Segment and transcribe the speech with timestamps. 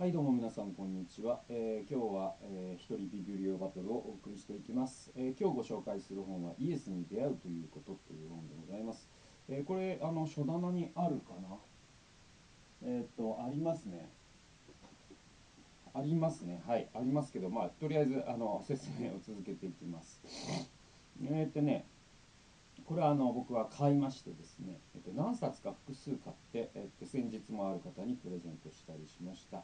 [0.00, 9.10] はいどうも皆さんこんにちは、えー、今日は、えー、一人ビブリオバトルをお送りしていきます、えー、今日ご紹介する本はイエスに出会うということという本でございます、
[9.50, 11.58] えこれあの書棚にあるかな？
[12.82, 14.08] えっとありますね。
[15.92, 16.62] ありますね。
[16.66, 20.22] はいありますけどまあとりあえずあの説明を続けていきます。
[21.30, 21.84] えっとね
[22.86, 29.62] これはあの僕は買いましてですね、えっと、何冊か複数買って、えっと、先日もある方にプレゼントしたりしました。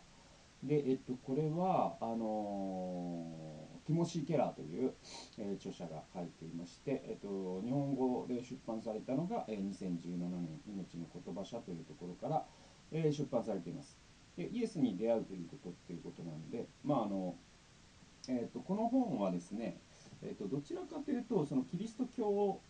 [0.62, 4.94] で、えっと、これはあのティモシー・ケラーという、
[5.38, 12.46] えー、著者が書いていまして、えっと、日本語で出版されたのが、えー、2017年「命の言葉社」というところから、
[12.90, 13.98] えー、出版されています。
[14.36, 17.36] でイエスに出会うということっていうことなんで、まああの
[18.28, 19.80] えーと、この本はですね、
[20.22, 22.60] えーと、どちらかというとそのキリスト教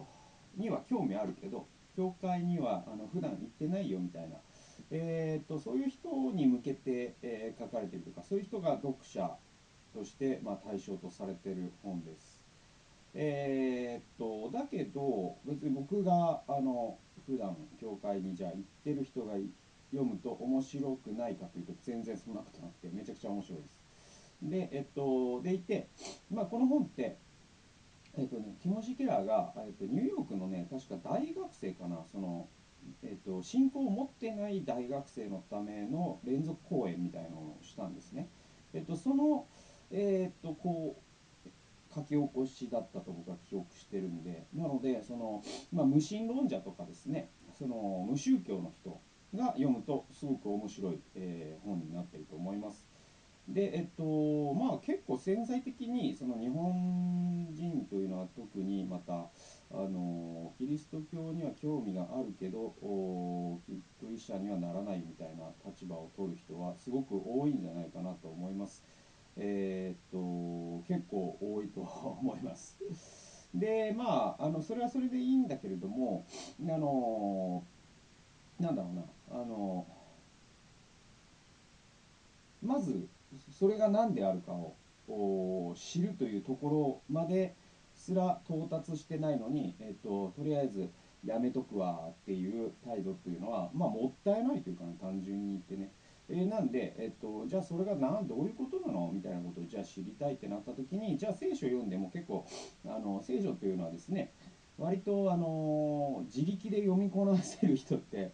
[0.56, 4.36] には興味あるけど教会にはあの普段行ってないよみたいな
[4.90, 9.30] えーと、そういう人に向けて、えー、書かれているとかそういう人が読者
[9.94, 12.40] として、まあ、対象とされている本です。
[13.14, 19.32] えー、とだけど別に僕があの普段教会にじゃあ行ってる人が
[19.90, 23.80] 読むと面白くないかというと全然そんなことなくてめちゃくちゃ面白いです。
[24.42, 25.88] で、えっと、でいて、
[26.30, 27.16] まあ、この本って、
[28.18, 32.46] えっとね、ティモシー・ケラーが、えっと、ニューヨークのね確か大学生かなその
[33.02, 38.28] えーと、信仰を持ってない大学生のための連続講演みたいなのをしたんですね。
[38.74, 39.46] えーと、その、
[39.90, 41.06] えーと、こう
[41.94, 45.42] 書き起こしだったと僕は記憶してるんでなのでその、
[45.72, 49.00] まあ、無神論者とかですねその無宗教の人
[49.34, 52.86] が読むとすごく面白い、えー、本になっていると思います。
[53.48, 62.74] でえっとまあ結構潜在的にその日本人というのは特にまたあのキリスト教には興味があるけど
[64.00, 68.82] クリスチャンにはならないみたいな立場を取る人はすごく多いんじゃないかなと思います。
[69.36, 72.78] えー、っと結構多いと思います。
[73.54, 76.26] でまああのそれはそれでいいんだけれども
[76.60, 77.62] あの
[78.58, 79.86] なんだろうなあの
[82.62, 83.06] まず
[83.66, 87.56] それが何であるかを知るというところまで
[87.96, 90.88] すら到達してないのに、えっと、とりあえず
[91.24, 95.90] やめとくわっていう態度っていうのは、まあ、もったいないというか、ね、単純に言ってね。
[96.28, 99.10] えー、なんで、えっと、じゃあそれが何どういうことなの？
[99.12, 102.46] みたいなことをじゃあ知りたいってなった時にじゃあ聖書を読んでも結構
[102.86, 104.30] あの聖書というのはですね
[104.78, 108.30] 割とあの自力で読みこなせる人って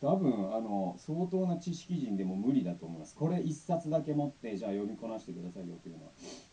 [0.00, 3.16] 多分あの相当な知識人でも無理だと思います。
[3.16, 6.10] これ1冊だけ持ってじゃあ読みこなしてくださいよというのは。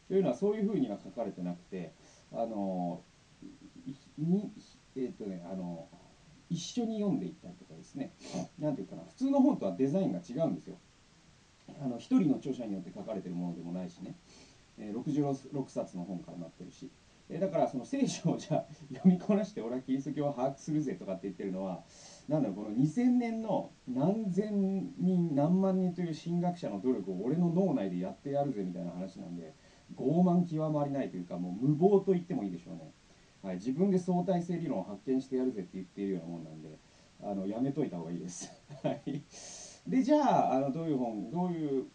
[0.08, 1.94] というのはそういうふうには書かれてなくて
[2.34, 3.02] あの
[4.18, 4.52] に
[4.96, 5.88] えっ、とねあの
[6.50, 8.14] 一緒に読んでいったりとかですね
[8.60, 10.78] 何ていうかな普通の本とはデザインが違うんですよ。
[11.82, 14.16] あの1人の著者によって書かれているものでもないしね、
[14.78, 16.90] えー、66冊の本からなってるし。
[17.30, 21.84] えだからその聖書をじゃ読みこなして俺はキリスト教を把握するぜとかって言ってるのは
[22.30, 29.54] なんだろうこの2000年の何千人何万人という神学者の努力を俺の脳内でやってやるぜみたいな話なんで
[29.96, 32.92] 傲慢極まりないというかもう無謀と言ってもいいでしょうね、
[33.42, 36.78] はい、自分で相対性理論を発見してやるぜって言っているようなもんなんで
[37.24, 38.52] あのやめといた方がいいです。
[38.84, 39.22] はい。
[39.88, 41.86] でじゃああのどういう本どういう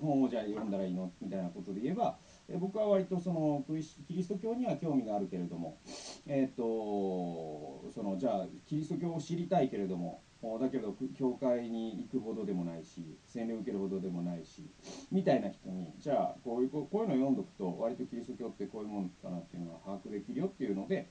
[0.00, 1.12] 本をじゃあ読んだらいいの？
[1.20, 2.16] みたいなことで言えば
[2.52, 5.78] え僕は割とそのキリスト教には興味があるけれども、
[6.26, 10.22] えーと、そのじゃあキリスト教を知りたいけれども
[10.60, 14.68] だけど教会に行くほどでもないし洗礼を受けるほどでもないし
[15.12, 21.08] みたいな人にじゃあこういうこういうのを読んどくと割とキリスト教ってこういうもんかなっていうのが把握できるよっていうので、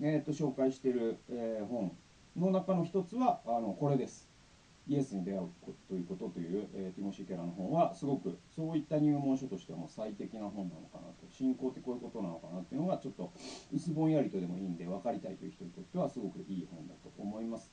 [0.00, 1.92] えーと、紹介してる、えー、本
[2.36, 4.27] の中の一つはあのこれです。
[4.88, 5.48] イエスに出会う
[5.86, 13.30] ということという、えー、ティモシー・ケラの本はすごくそういった入門書としてはもう最適な本なのかなと信仰ってこういうことなのかなっていうのがちょっと
[13.72, 17.70] 薄ぼんやりとでもいいんで分かりたいという人にとってはすごくいい本だと思います。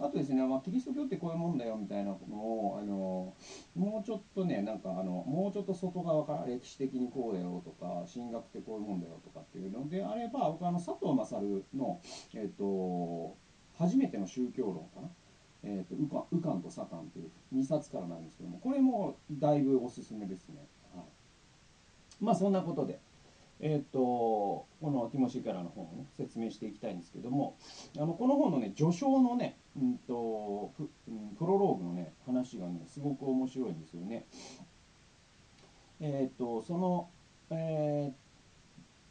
[0.00, 3.34] あとですね、まあ、キリスト教ってこういうもんだよみたいなのを、あの
[3.74, 12.00] もうちょっとね、なんかあの、もうちょっと外側から歴史的にこうだよとか、神学ってこういうもんだよとかっていうのであれば、僕あの、佐藤勝の、
[12.34, 13.36] えっ、と、
[13.76, 15.10] 初めての宗教論かな。
[15.64, 23.00] えーと、ウカウカンとサカンという2冊からなんですけどもこれもだいぶおすすめですね、はい、まあそんなことで
[23.60, 27.56] えーと、このティモシー・ケラの本を、ね、説明していきたいんですけども
[27.96, 30.88] あのこの本のね序章のね、うんとプ
[31.38, 34.26] プロローグのね話がねすごく面白いんですよね。
[36.00, 37.08] えっ、ー、とその、
[37.50, 38.27] えっー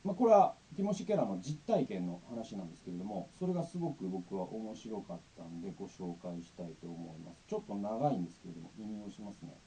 [0.07, 7.43] まあ、これはティモシー・ケラーの実体験の話なんですけれどもそれがすごく僕は面白かったんでご紹介したいと思います。
[7.45, 9.59] ちょっと長いんですけれども引用しますね。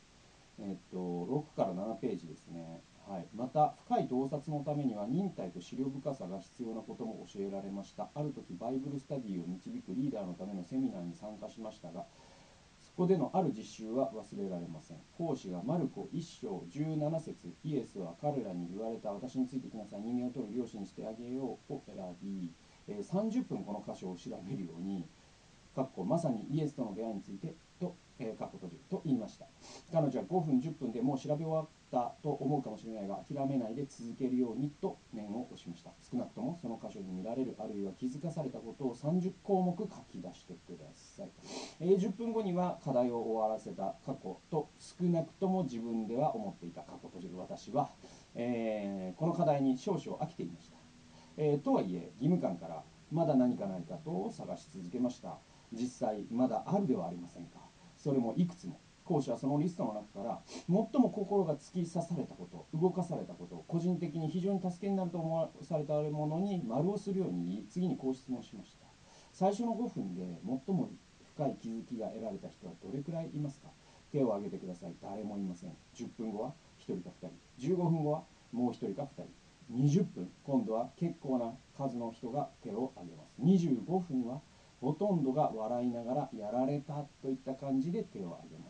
[0.59, 2.81] えっと6から7ページですね。
[3.07, 8.09] はい、また深い洞察のためには忍耐と思慮深さが必要なことも教えられました。
[8.15, 12.07] ある時バイブルスタディを導くリーダーのためのセミナーに参加しましたが
[12.97, 14.99] こでのある実習は忘れられません。
[15.17, 17.35] 講師がマルコ1章17節
[17.65, 20.01] イエスは彼らに言われた私についてきなさい。
[20.03, 22.53] 人間を取る漁師にしてあげようを選び、
[22.89, 25.07] えー30分この箇所を調べるように
[25.75, 29.47] かっこまさにイエスとの出会いについてと、えー、かっこ閉じると言いました。
[29.93, 35.91] 彼女は5分10分でもう調べ終わったと思うかもしれないが諦めないで続けるようにと念を押しました。
[36.11, 41.31] 少なくともその箇所に見られるあるいは気づかされたことを30項目書き出してください、
[41.81, 46.83] えー10分後には課題を終わらせた過去と少なくとも自分では思っていた。
[46.83, 47.91] 過去閉じる私は、
[48.35, 50.77] えーこの課題に少々飽きていました。
[51.37, 55.39] えーとはいえ義務感からまだ何かないかと探し続けました。
[55.73, 57.59] 実際まだあるではありませんか。
[57.97, 58.79] それもいくつも
[59.11, 68.87] 講師はそのリストの中から最も心が突き刺されたこと動かされたこと個人的に非常に助けになると思わされたものに丸をするように言い次にこう質問しました。
[69.33, 70.91] 最初の5分で最も
[71.35, 73.69] 深い気づきが得られた人はどれくらいいますか？
[74.13, 74.95] 手を挙げてください。
[75.03, 75.71] 誰もいません。
[75.97, 77.29] 10分後は1人か2
[77.59, 77.75] 人。
[77.75, 78.23] 15分後は
[78.53, 80.03] もう1人か2人。
[80.03, 83.35] 20分今度は結構な数の人が手を挙げます。
[83.43, 84.41] 25分は
[84.81, 88.70] ほとんどが笑いながらやられたといった感じで手を挙げま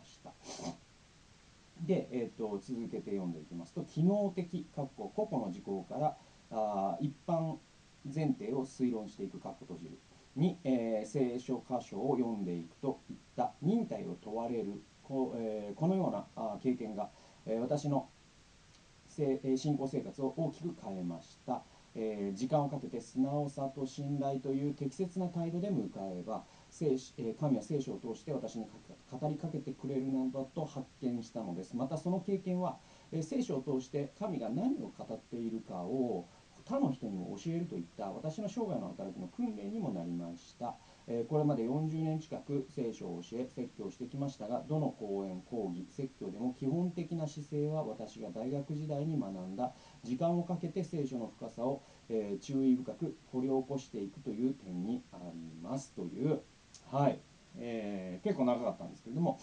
[1.81, 6.17] で、えー、と続けて読んでいきますと機能的かっこ個々の事項から
[6.51, 7.57] あ一般
[8.13, 9.97] 前提を推論していくかっこ閉じる。
[10.35, 13.53] に、えー聖書箇所を読んでいくといった。
[13.61, 14.81] 忍耐を問われる。
[15.03, 17.09] こ,、えーこのようなあ経験が、
[17.45, 18.09] えー私の
[19.09, 21.63] 信仰生活を大きく変えました、
[21.95, 26.43] えー時間をかけて素直さと信頼という適切な態度で迎えば
[27.39, 28.65] 神は聖書を通して私に
[29.11, 31.75] 語りかけてくれるのだと発見したのです。
[31.75, 32.77] またその経験は、
[33.21, 36.27] 聖書を通して神が何を語っているかを
[36.65, 40.77] 他の人にも教えるといった私の生涯の働きの訓練にもなりました、
[41.27, 49.73] これまで40年近く聖書を教え説教してきましたがどの講演講義説教でも基本的な姿勢は私が大学時代に学んだ。
[50.03, 51.81] 時間をかけて聖書の深さを、
[52.39, 55.91] 注意深く掘り起こしていくという点にあります。
[55.93, 56.41] という
[56.91, 57.19] はい、
[57.57, 59.39] えー結構長かったんですけれども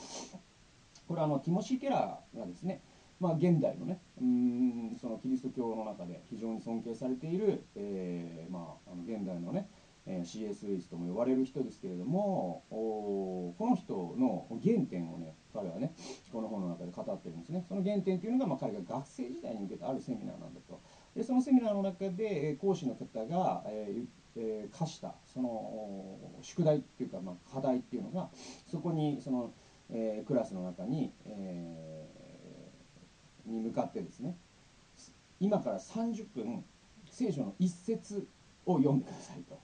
[1.06, 2.82] これはあのティモシー・ケラーがですね
[3.20, 9.68] まあ、現代のねうんそのキリスト教の中で非常に尊敬されている、えーまあ、あの現代のね
[10.06, 10.66] えー C.S.
[10.66, 15.92] ルイスとも呼ばれる人ですけれどもおこの人の原点をね彼はね
[16.32, 20.80] この本の中で語ってるんですねその原点というのが、まあ、彼が学生時代に受けたあるセミナーなんだと
[21.16, 28.30] でそのセミナーの中で講師の方が、えーえ課したその宿題っていうか、ま、課題っていうのが
[28.70, 29.52] そこにその、
[29.90, 32.08] えクラスの中に、え
[33.46, 34.36] に向かってですね
[35.40, 36.64] 今から30分
[37.10, 38.28] 聖書の一節
[38.66, 39.58] を読んでくださいと。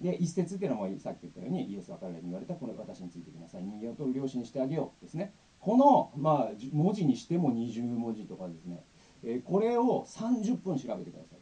[0.00, 3.64] で一節っていうのはもさっき言ったようにイエスは彼らに言われたこれ私についてきなさい。
[3.64, 5.32] 人間を取る漁師にしてあげようですね。
[5.60, 8.84] この、まあ、文字にしても20文字とかですね、
[9.24, 11.38] えーこれを30分調べてください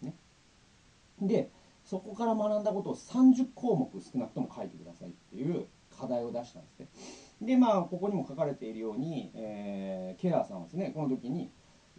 [0.00, 0.14] と、ね、
[1.20, 1.50] で
[1.90, 5.66] そこから学んだことを30項目少なくとも書いてくださいっていう
[5.98, 6.88] 課題を出したんですね。
[7.42, 11.50] でまあここにも書かれているように、えーケラーさんはですねこの時に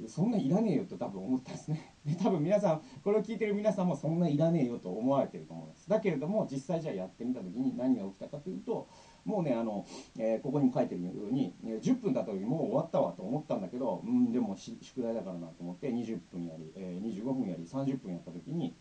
[0.08, 1.94] そんないらねえよと多分思ったんですね。
[2.06, 5.90] で多分皆さんこれを聞いてる皆さんもそんないらねえよと思われてると思います。
[5.90, 8.88] だけれども実際じゃあやってみた時に何が起きたかというと
[9.26, 9.86] もうねあの、
[10.18, 18.74] えーここにも書いてるように10分経った時もう終わったわと思ったんだけどうんでも宿題だからなと思って20分やり、えー25分やり30分やった時に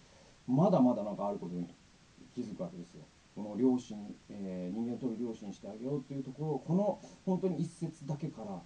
[0.51, 1.75] まだまだなんかあることに
[2.35, 3.03] 気づくわけですよ
[3.35, 3.97] この両親、
[4.29, 8.61] えー人間を取る両親してあげようというところをこの本当に一節だけから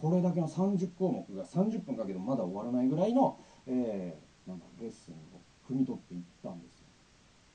[0.00, 6.86] これだけの30項目が30分かけてもまだ終わらないぐらいの、えーなんだレッスンを汲み取っていったんですよ。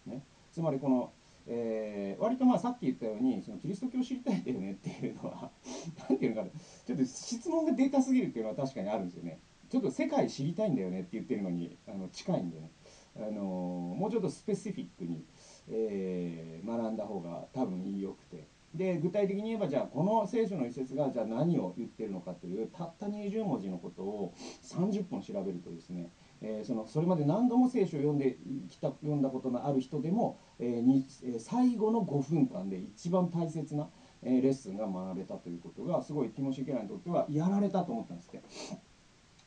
[0.08, 1.14] ね、つまりこの、
[1.46, 5.52] えー割とまあさっき言ったようにそのキリスト教を知りたいんだよねっていうのは
[6.10, 6.50] なんていうのかな
[6.88, 9.40] ちょっと質問がでかすぎるっていうのは確かにあるんですよね。
[9.70, 12.72] ちょっと世界知りたいんだよねって言ってるのにあの近いんでね、
[13.20, 15.26] あのもうちょっとスペシフィックに、
[15.70, 24.34] えー学んだ方が多分良くてで具体的に言えばじゃあこの聖書の一節がじゃあ何を言ってるのかというたった20文字のことを
[24.64, 26.12] 30分調べるとですね、
[26.42, 28.38] えーそのそれまで何度も聖書を読んで
[28.70, 33.90] きた読んだことのある人でも、えーにえ最後の5分間で一番大切な、
[34.22, 38.88] えレッスンが学べたということがすごいティモシー・ケラーにとってはやられたと思ったんですって。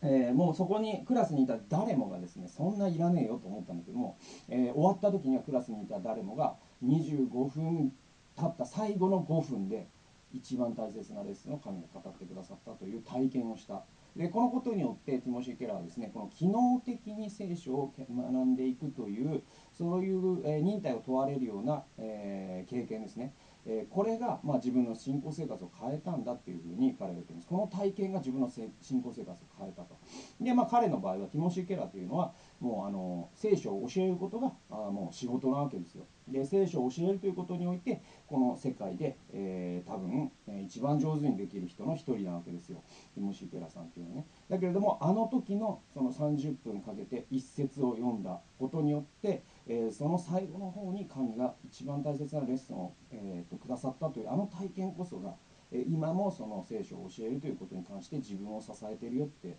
[0.02, 4.16] えーもうそこにクラスにいた誰もがですねそんないらねえよと思ったんだけども、
[4.48, 7.92] えー終わった時にはクラスにいた誰もが25分
[8.36, 9.88] 経った最後の5分で
[10.32, 13.84] 一番大切なレッスンを神が語ってくださったという体験をした。
[14.16, 19.42] でこのことによってティモシー・ケラーはですねこの機能的に聖書を学んでいくという
[19.72, 23.32] そういう、え忍耐を問われるような、えー、経験ですね。
[23.64, 27.48] えこれが、まあ、自分の信仰生活を変えたんだっていうふうに彼は言っています。
[27.48, 29.96] この体験が自分の信仰生活を変えたと。
[30.40, 36.04] で、まあ、彼の場合はティモシー・ケラーというのはもうあの聖書を教えることがあもう仕事なわけですよ。
[36.28, 42.80] で聖書を教えるということにおいてこの世界で、えー、多分、え一番上手にできる人の一人なわけですよ。
[43.14, 44.26] ティモシー・ケラさんっていうのはね。
[44.48, 55.34] だけれどもあの時のその30分かけて一節を読んだことによってえー、その最後の方に神が一番大切なレッスンを、えーと、くださったというあの体験こそが、
[55.70, 59.56] えー、今もその聖書を教えるということに関して自分を支えているよって、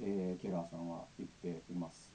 [0.00, 2.13] え、ケラーさんは言っています。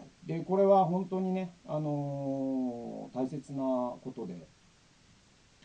[0.00, 4.48] い、でこれは本当にね、あの大切なことで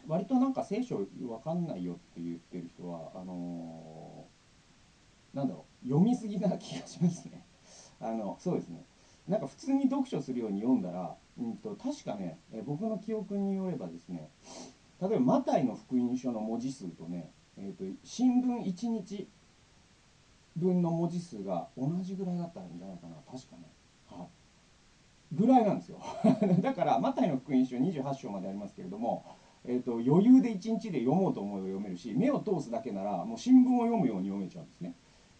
[0.08, 4.28] 割となんか聖書わかんないよって言ってる人はあの
[5.34, 7.46] なんだろう読みすぎな気がしますね。
[8.00, 8.86] あのそうですね
[9.28, 14.30] なんか普通に読書するように読んだら、うんと、確かね、え僕の記憶によればですね
[15.02, 19.28] 例えばマタイの福音書の文字数とね、えーと、新聞1日
[20.56, 23.64] 分の文字数が同じぐらいだったんじゃないかな確かね
[25.32, 26.00] ぐらいなんですよ
[26.62, 29.26] だからマタイの福音書28章までありますけれども
[29.68, 34.94] えーと、余裕で1日で読もうと思えば読めるし目を通すだけならもう新聞を読むように読めちゃうんですね、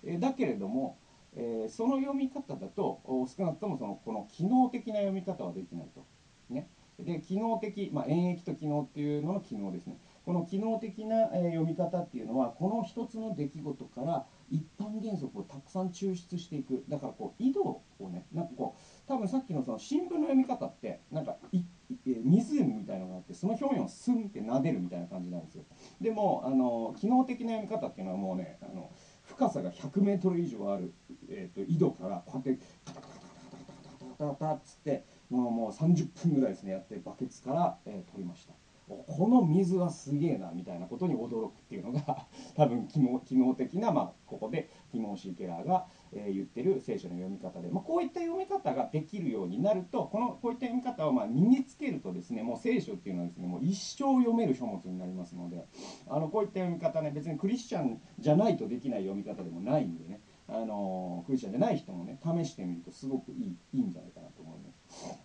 [0.04, 0.98] えー、だけれども
[1.38, 6.06] えー、その読み方だと少なくともそのこの機能的な読み方はできないと。
[6.50, 9.98] ね、で機能的、まあ、演疫と機能っていうのの機能ですね。
[10.26, 21.62] この機能的な、え読み方っていうのはこの一つの出来事から一般原則をたくさん抽出していくだからこう井戸をねなんかこう多分さっきのその新聞の読み方ってなんかい
[22.06, 25.64] 湖みたいなのがあってその表面をスンって撫でるみたいな感じなんですよ。
[26.02, 28.90] でもあの機能的な読み方っていうのはもうねあの
[29.24, 30.94] 深さが100メートル以上ある、
[31.30, 38.54] えーと、井戸からこうやってカタカタカタカタカタカタカタカタカタっつってもうもう30分ぐらいですねやってバケツから、えー、取りました
[38.88, 55.66] この水はすげえなみたいなことに驚くっていうのが多分機能機能的な、まあ、ここでティモンシー・ケラーが、え、言ってる聖書の読み方で、まあ、こういった読み方ができるようになるとこのこういった読み方をま身につけるとですねもう聖書っていうのはですねもう一生読める書物になりますので
[56.08, 65.20] あのこういった読み方ね別にクリスチャンじゃないとできない読み方でもないんでねあのクリスチャンじゃない人もね試してみるとすごくいいいいんじゃないかなと思います。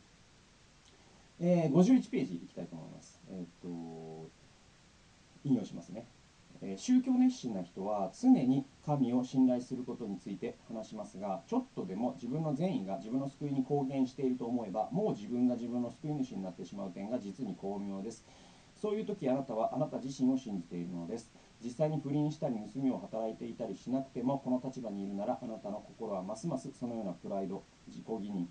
[1.43, 3.19] えー、51ページいきたいと思います。
[3.31, 4.31] えー、っと
[5.45, 6.07] 引用しますね、
[6.62, 18.25] え、宗教熱心な人は常に神を信頼することについて話しますがちょっとでも自分の善意が自分の救いに貢献していると思えばもう自分が自分の救い主になってしまう点が実に巧妙です
[18.76, 21.31] そういう時あなたはあなた自身を信じているのです
[21.62, 28.47] 実際に不倫したり盗みを働いていたりしなくてもこの立場にいるならあなたの心はますますそのようなプライド自己義認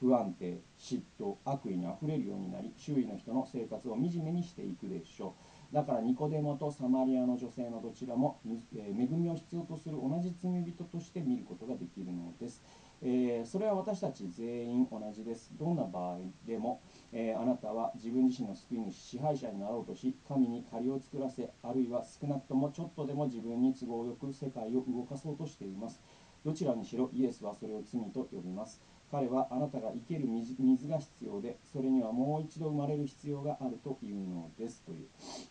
[0.00, 5.47] 不安定、嫉妬、悪意にあふれるようになり、周囲の人の生活を惨めにしていくでしょう。
[5.72, 8.40] だからニコデモとサマリアの女性のどちらも、
[8.74, 12.62] え恵みを必要とする同じ罪人として見ることができるのです。
[13.02, 15.52] えー、それは私たち全員同じです。
[15.58, 16.80] どんな場合でも、
[17.12, 26.00] えー、あなたは自分自身の救い主、支配者になろうとし、神に借りを作らせ、あるいは少なくともちょっとでも自分に都合よく世界を動かそうとしています。
[26.44, 28.80] どちらにしろイエスはそれを罪と呼びます。
[29.10, 30.54] 彼はあなたが生ける水
[30.88, 35.06] が必要でそれにはもう一度生まれる必要があるというのですという、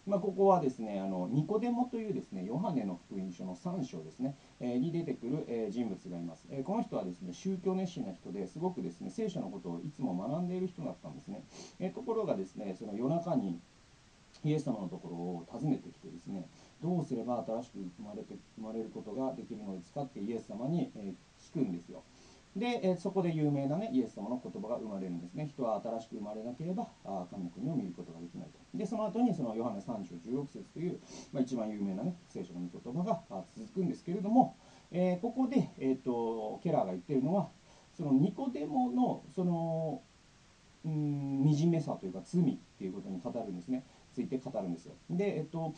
[0.06, 11.44] まあ、ここはですねあのニコデモというですねヨハネの福音書の3章ですね、えー、に出てくる、えー、人物がいます、えー、この人はですね宗教熱心な人ですごくですね聖書のことをいつも学んでいる人だったんですね、
[11.80, 13.60] えところがですねその夜中に
[14.44, 16.48] イエス様のところを訪ねてきてですね
[16.82, 21.14] どうすれば新しく生まれて生まれることができるのですかってイエス様に、え
[21.48, 22.04] 聞くんですよ。
[22.58, 25.48] で、えそこで有名な、ね、イエス様の言葉が生まれるんですね。
[25.48, 28.78] 人は新しく生まれなければあ神の国を見ることができないと。
[28.78, 31.00] で、その後にそのヨハネ3章16節という、
[31.32, 33.22] まあ、一番有名な、ね、聖書の言葉が
[33.56, 34.56] 続くんですけれども、
[34.92, 37.50] えー、ここで、えーと、ケラーが言ってるのは、
[37.96, 40.02] そのニコデモのその
[40.86, 43.84] うん惨めさというか罪っていうことに語るんですね。
[44.14, 44.94] ついて語るんですよ。
[45.10, 45.74] で、えっ、ー、と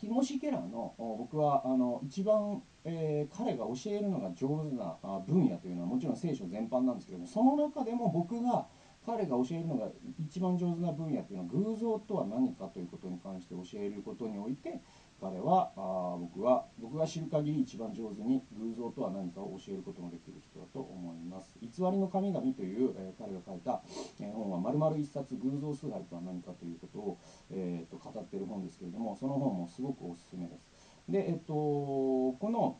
[0.00, 4.96] ティモシー・ケラーの僕はあの一番、えー、彼が教えるのが上手な
[5.26, 8.66] 分野というのはもちろん聖書全般なんですけどもその中でも僕が
[9.04, 14.80] 彼が教えるのが一番上手な分野というのは偶像とは何かということに関して教えることにおいて
[15.20, 23.82] 彼はあ僕は僕が知る限り一番上手に偶像とは何かを教えることのできる人だと思います偽りの神々という、えー、彼が書いた、
[24.20, 27.18] えー、本は丸々一冊偶像崇拝とは何かということを、
[27.50, 30.71] えー、と語っている本ですけれどもその本もすごくおすすめです
[31.08, 32.78] でえっとこの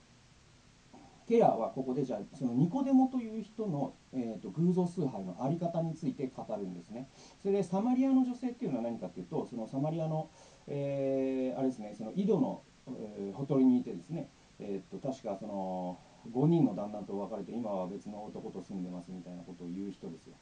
[1.29, 7.09] ケラーはここでじゃあそのニコデモという人の、えーと、偶像崇拝の在り方について語るんですね。
[7.43, 10.31] それでサマリアの女性っていうのは何かっていうとそのサマリアの、
[10.67, 15.99] えー、あれですねその井戸の、えー、ほとりにいてですね、えーと、確かその
[16.31, 20.35] 5人の旦那と別れて今は別の男と住んでますみたいなことを言う人ですよ。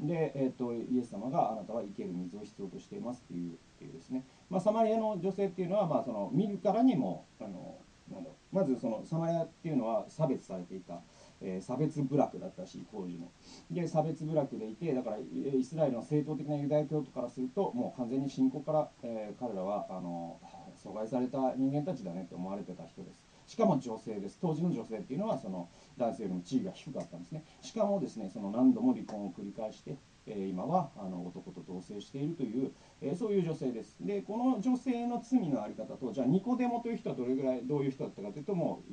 [0.00, 7.76] で、えーと、イエス様があなたは生ける水を必要としていますっていうっていうですね、まあ、サマリアの女性っていうのは、まあ、その見るからにもあの
[8.12, 11.00] なんだまずそのサマリアっていうのは差別されていた、
[11.40, 13.32] えー、差別部落だったし当時も。
[13.70, 20.38] で差別部落でいてだからイスラエルの正統的なユダヤ教徒からするともう完全に信仰から、えー、彼らはあの
[20.76, 23.23] 阻害された人間たちだねって思われてた人です。
[23.54, 29.96] しかも女性です当時の女性っていうのはその男性よりも地位が低かったんですねしかもですねその何度も離婚を繰り返して
[30.26, 33.98] え今はあの男と同棲しているという、えそういう女性です。
[34.00, 38.92] で、この女性の罪のあり方と、じゃあニコデモという人はどれぐらい、どういう人だったかというと、もう、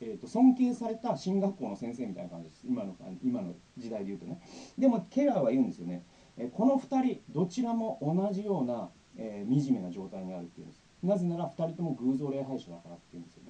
[0.00, 2.66] えーと、尊敬された進学校の先生みたいな感じです。
[2.66, 4.40] 今の今の時代で言うとね。
[4.76, 6.04] でも、ケラーは言うんですよね。
[6.36, 10.82] えこの2人、どちらも同じような、えー、惨めな状態にあるっていうんです。
[11.02, 13.44] なぜなら2人とも偶像礼拝者だからっていうんですよ。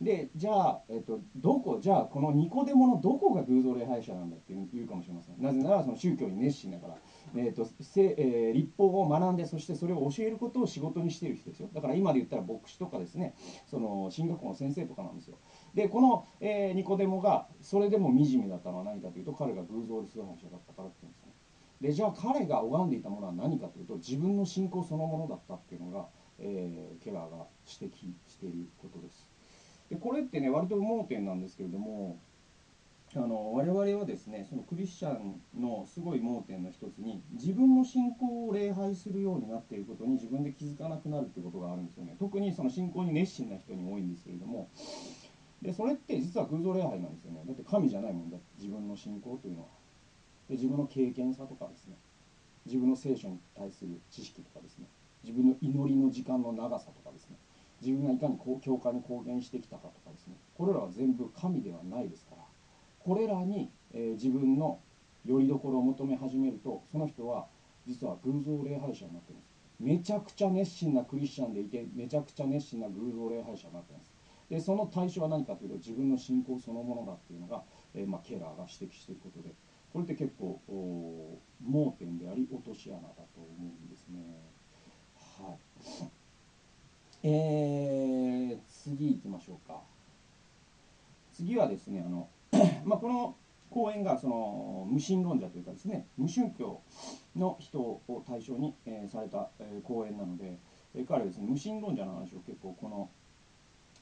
[0.00, 5.40] でじゃあ、えっと、どこじゃあこのニコデモのどこが偶像礼拝者なんだって言うかもしれません。
[5.40, 6.96] なぜならその宗教に熱心だから、
[7.36, 11.68] えっとせえー、立法を学んでそしてそれを教えることを仕事にしている人ですよ。
[11.72, 13.34] だから今で言ったら牧師とかですね。
[13.66, 15.38] その進学校の先生とかなんですよ。
[15.74, 21.32] でこの、えー、ニコデモがそれでも惨めだったのは何かというと彼が偶像崇拝者だったからっていうんですね。
[21.80, 26.06] でじゃあ彼が拝んでいたものは何かというと自分の信仰そのものだったっていうのが、
[26.38, 27.46] えー、ケラーが
[27.80, 29.33] 指摘していることです。
[29.94, 32.18] でこれってね割と盲点なんですけれども
[33.14, 42.16] あの我々はですねそのクリスチャンのすごい盲点の一つに自分の信仰を礼拝するようになっていることに自分で気づかなくなるっていうことがあるんですよね。
[42.18, 44.68] 特にその信仰に熱心な人に多いんですけれども。
[45.62, 47.42] でそれって実は偶像礼拝なんですよね。
[47.46, 49.68] だって神じゃないもんだ自分の信仰というのは。
[50.48, 51.94] で自分の経験さとかですね。
[52.66, 54.86] 自分の聖書に対する知識とかですね。
[55.22, 57.36] 自分の祈りの時間の長さとかですね。
[57.84, 60.34] 自分がいかに教会に貢献してきたかとかですね。
[60.56, 62.42] これらは全部神ではないですから。
[63.00, 64.80] これらに、えー、自分の
[65.26, 67.46] 拠り所を求め始めるとその人は
[67.86, 69.48] 実は偶像礼拝者になっています。
[69.78, 74.12] めちゃくちゃ熱心なクリスチャンでいてめちゃくちゃ熱心な偶像礼拝者になっています。
[74.48, 77.62] でその対象は何かというと自分の信仰そのものだっていうのが、
[77.94, 79.54] えー、まあ、ケラーが指摘していることで。
[79.94, 80.60] これって結構
[81.64, 84.18] 盲点であり落とし穴だと思うんですね。
[85.38, 85.58] はい。
[87.26, 89.80] えー、次行きましょうか。
[91.32, 92.28] 次はですねあの
[92.84, 93.34] まあ、この
[93.70, 96.80] 講演がその無神論者というかですね無宗教
[97.34, 100.58] の人を対象に、えー、された、えー、講演なので、
[100.94, 103.08] えー、彼はですね無神論者の話を結構この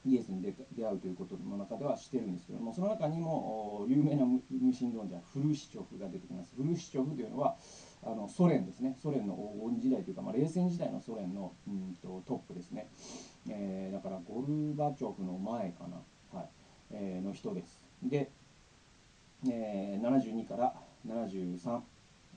[0.04, 4.42] イエスに出会うということの中ではしてるんですけどもその中にも有名な無
[4.74, 6.52] 神論者フルシチョフが出てきます。
[6.56, 7.56] フルシチョフというのは
[8.04, 8.96] あのソ連ですね。
[9.00, 12.88] ソ連の黄金時代というか、まあ、冷戦時代のソ連のうんとトップですね、
[13.48, 16.02] えー、だからゴルバチョフの前かな、
[16.38, 16.48] はい。
[16.90, 17.84] えー、の人です。
[18.02, 18.30] で、
[19.48, 20.74] えー、72から
[21.06, 21.80] 73、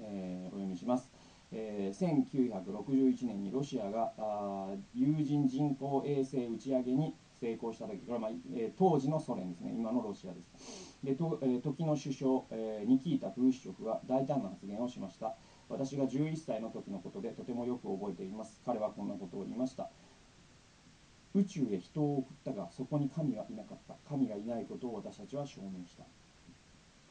[0.01, 1.12] えー、お読みします、
[1.51, 2.23] えー、
[2.63, 9.73] 1961年にロシアがあ有人人工衛星打ち上げに成功した時これ、まあえー、当時のソ連ですね。
[9.75, 10.95] 今のロシアです。
[11.04, 15.36] でと、えー、時の首相、えー、ニキータ・フルシチョフは大胆な発言をしました。
[15.69, 18.62] 私が11歳の時のことでとてもよく覚えています。
[18.65, 19.89] 彼はこんなことを言いました。
[21.34, 23.95] 宇宙へ人を送ったがそこに神はいなかった。
[24.08, 26.04] 神がいないことを私たちは証明した。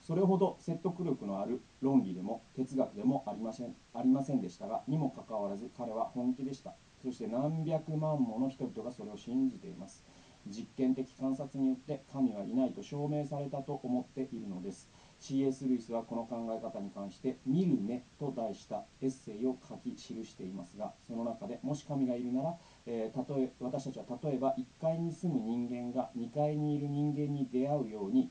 [0.01, 3.75] それほど説得力のある論理でも哲学でもありません。
[3.95, 6.75] ありませんでしたがにもかかわらず彼は本気でした。
[7.03, 10.05] そして何百万もの人々がそれを信じています。
[10.47, 14.90] 実験的観察によって神はいないと証明されたと思っているのです。
[15.27, 15.67] C.S.
[15.67, 28.31] ルイスはこの考え方に関して「見る目」と題したエッセイを書き記していますがその中でもし神がいるなら、えー、例え私たちは例えば1階に住む人間が2階にいる人間に出会うように、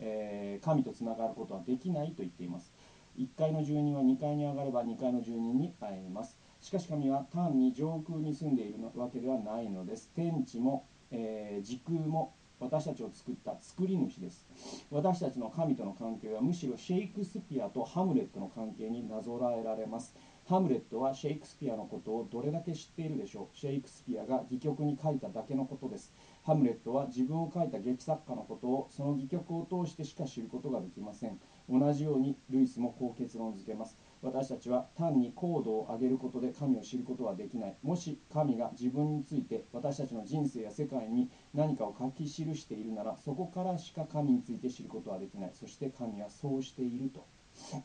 [0.00, 2.74] えー、神とつながることはできないと言っています
[3.16, 14.46] 1階の住人は2階に上がれば2階の住人に会えますしかし神は単に上空に住んでいるわけではないのです天地も、えー、時空も私たちを作った作り主です。
[14.90, 20.16] 私たちの神との関係はむしろシェイクスピアとハムレットの関係になぞらえられます。
[20.46, 23.56] ハムレットはシェイクスピアのことをどれだけ知っているでしょう。
[23.56, 26.12] シェイクスピアが戯曲に書いただけのことです。
[26.42, 31.38] ハムレットは自分を書いた劇作家のことをその戯曲を通してしか知ることができません。
[31.68, 33.98] 同じようにルイスもこう結論付けます。
[34.24, 37.76] 私たちは単に高度を上げることで神を知ることはできない。
[37.82, 45.50] もし神が自分について私たちの人生や世界に何かを書き記しているならそこからしか神について知ることはできない。
[45.52, 47.26] そして神はそうしていると。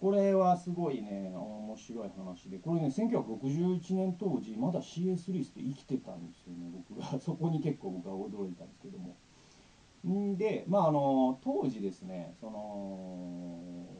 [0.00, 2.58] これはすごいね面白い話で。
[2.58, 6.70] これね1961年当時まだ CS リスって生きてたんですよね。
[6.88, 9.16] 僕が そこに結構僕は驚いたんですけども。
[10.06, 13.97] んでまああの当時ですねその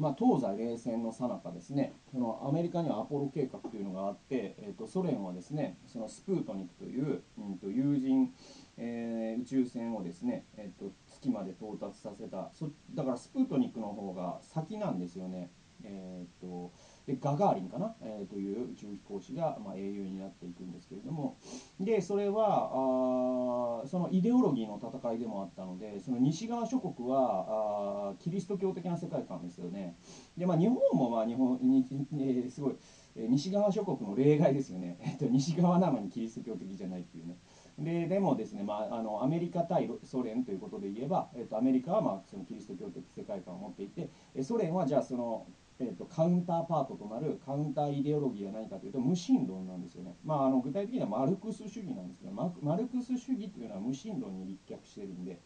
[0.00, 8.32] まあ、東西冷戦の最中ですねそのアメリカにはアポロ計画というのがあって、えー、とソ連はですねそのスプートニクという、うん、と友人、
[8.78, 15.50] えー、宇宙船をですね、えー、と月まで到達させたそだからスプートニクの方が先なんですよね。
[15.84, 16.72] えーと、
[17.10, 21.36] でガガーリンかな、えー、という宇宙飛行士が、まあ、英雄になっていくんですけれども。
[21.80, 29.96] でそれはあそのイデオロギーの戦いでもあったのでその西側諸国はあキリスト教的な世界観ですよね。
[30.36, 32.76] で、まあ、日本もまあ日本に、えー、すごい
[33.16, 37.36] え西側諸国の例外ですよね、 えっと、西側なのにキリスト教的じゃないっていうね。
[37.78, 44.10] ででもですね、まあ、あのアメリカ対ソ連ということで言えば、えっと、アメリカはまあそのキリスト教的世界観を持っていて
[44.42, 45.46] ソ連はじゃあその
[45.80, 55.40] えーと、カウンターパートとなるカウンターイデオロギーは何かというと無神論なんですよね、まあ、あの具体的にはマルクス主義なんですけどマルクス主義というのは無神論に立脚してるんで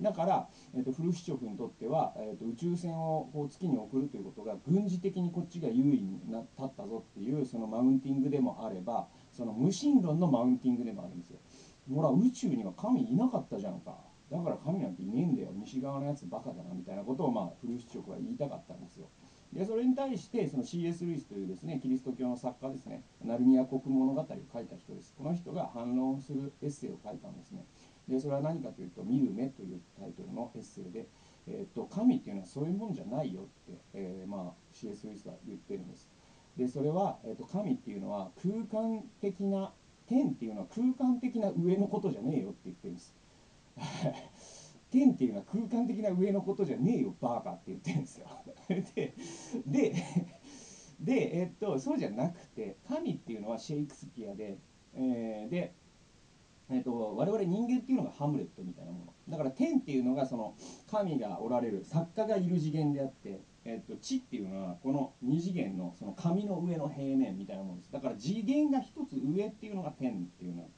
[0.00, 11.38] だから、えーと、フルシチョフにとっては、えーと、宇宙船をこう月に送るということが軍事的にこっちが優位になったったぞっていうそのマウンティングでもあればその無神論のマウンティングでもあるんですよ。
[11.92, 13.96] ほら宇宙には神いなかったじゃんか。
[14.30, 15.48] だから神なんていねえんだよ。
[15.54, 19.08] 西側のやつバカだなみたいなことを、まあ、フルシチョフは言いたかったんですよ。
[19.52, 21.04] でそれに対してその C.S.
[21.04, 27.64] ルイスというですねキリスト教の作家ですねナルニア国物語を書いた人ですこの人が反論するエッセイを書いたんですね
[28.08, 31.06] でそれは何かというと「見る目」というタイトルのエッセイで、
[31.46, 35.06] えー、っと神っていうのはそういうもんじゃないよって、えー、まあ、C.S.
[35.06, 36.08] ルイスは言ってるんです
[36.56, 39.72] でそれは、えー、っと神っていうのは空間的な
[40.06, 43.14] 天っていうのは空間的な上のことじゃねえよって言ってるんです
[44.92, 48.26] 天っていうのは空間的な上のことじゃねえよバーカって言ってるんですよ。
[48.68, 49.14] で
[49.66, 49.94] で
[51.00, 54.58] で、えっと、そうじゃなくて神っていうのはシェイクスピアで、
[54.94, 55.74] えー、で、
[56.70, 59.12] えっと、我々人間っていうのがハムレットみたいなもの。
[59.28, 60.54] だから天っていうのがその
[60.90, 67.92] 神がおられる作家がいる次元であって、えっと、地っていうのはこの2次元のその紙の上の平面みたいなものです。
[67.92, 70.68] だから次元が一つ上っていうのが天っていうの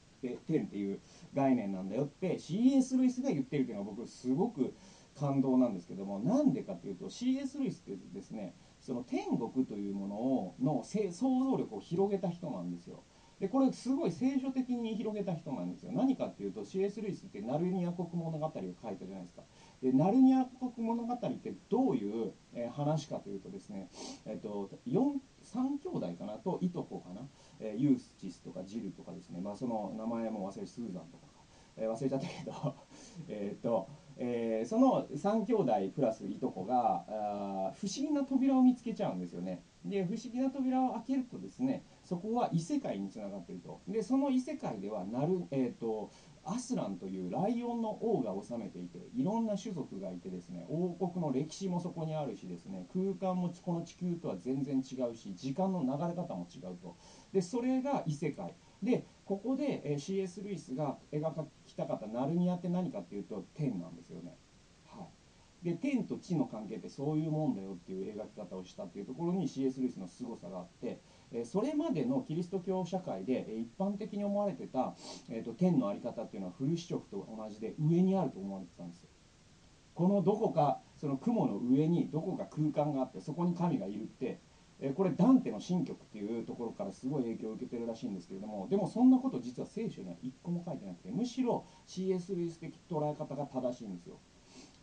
[0.47, 0.99] 天っていう
[1.35, 2.97] 概念なんだよって C.S.
[2.97, 4.73] ルイスが言ってるっていうのは僕すごく
[5.15, 7.57] 感動なんですけどもなんでかっていうと C.S.
[7.57, 13.03] ルイスってですねその天国というものをの想像力を広げた人なんですよ。
[13.39, 17.01] でこれすごい聖書的に広げた人なんですよ何かっていうと C.S.
[17.01, 19.41] ルイスってナルニア国物語を書いたじゃないですか
[19.81, 23.89] でナルニア国物語ってどういう、え、話かというとですね、
[24.25, 26.33] えーと、と 4, 3兄弟かな？
[26.33, 27.21] といとこかな、
[27.59, 31.35] えー、ユースチスとかジルとかですね、まあ、その名前も忘れスーザンとか
[31.77, 32.75] えー、忘れちゃったけど。
[33.27, 39.61] えっと、えー、その3兄弟プラスいとこがあ不思議な扉を見つけちゃうんですよね。
[39.83, 43.81] で不思議な扉を開けるとですねそこは異世界につながっていると。
[43.87, 46.09] でその異世界ではなる、えーと、
[46.45, 56.95] アスランというライオンの王が治めていていろんな種族がいてですね王国の歴史もそこにあるしですね空間もこの地球とは全然違うし時間の流れ方も違うと
[57.33, 58.53] でそれが異世界
[58.83, 60.41] でここで、え C.S.
[60.43, 64.37] ルイスが描きたかったナルニアって何かっていうと天なんですよね。
[64.85, 65.07] は
[65.63, 69.81] い、で天と地の関係ってそういうもんだよっていう描き方をしたっていうところに C.S.
[69.81, 71.01] ルイスの凄さがあって、
[71.43, 74.95] それまでのキリスト教社会で、一般的に思われてた、
[75.29, 79.09] えーと、天の在り方っていうのはフルシチョフと同じで上にあると思われてたんですよ。
[79.95, 84.39] このどこかその雲の上にどこか空間があってそこに神がいるって
[84.81, 94.19] えこれダンテの新曲っていうところからすごい影響を受けてるらしいんですけれどもでもそんなこと実は聖書には一個も書いてなくてむしろ CS ルイス的捉え方が正しいんですよ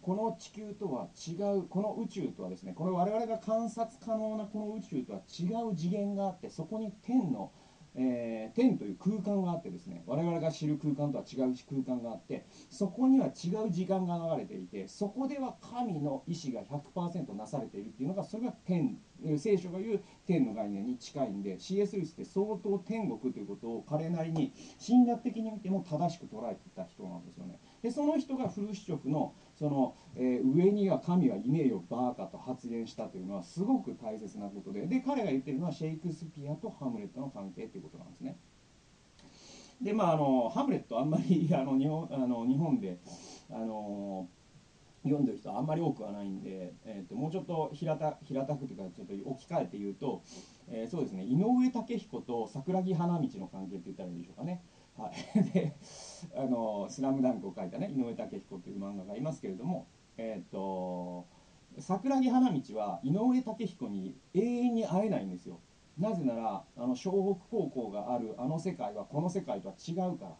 [0.02, 7.52] この地球とは違うこの宇宙とはですねこれ我々が観察可能なこの宇宙とは違う次元があってそこに天の
[7.94, 18.96] えー、天という空間があってですね我々が知る空間とは違う空間があってそこには違う時間が流れていてそこでは神の意志が100%なされているっていうのがそれが天
[19.36, 24.52] 聖書が言う天の概念に近いんで CS ルイスって相当天国ということを彼なりに
[24.84, 27.60] 神学的に見ても正しく捉えていた人なんですよね。
[27.82, 38.36] でその人がフルシチョフのその、えー、上には神はいねえよバーカと発言したというのはすごく大切なことでで彼が言ってるのはシェイクスピアとハムレットの関係ということなんですね
[39.80, 42.98] でまああのハムレットあんまり あの日本あの日本で
[43.50, 44.28] あの
[45.04, 50.22] 読んでる人はあんまり多くはないんで、えーと、もうちょっと平た平たくというかちょっと置き換えて言うと、
[50.68, 54.62] えー、そうですね井上武彦と桜木花道の関係って言ったらいいでしょうかね。
[54.96, 55.74] はい、 で
[56.34, 61.26] あの「スラムダンクを書いたね井上武彦という漫画がいますけれども、えーと、
[61.78, 65.58] 桜木花道は井上武彦に永遠に会えないんですよ。
[65.98, 70.36] なぜならあの湘北高校があるあの世界はこの世界とは違うから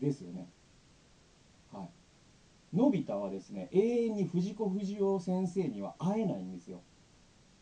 [0.00, 0.48] ですよね。
[1.72, 1.88] はい
[2.76, 6.80] のび太はですね永遠に藤子不二雄先生には会えないんですよ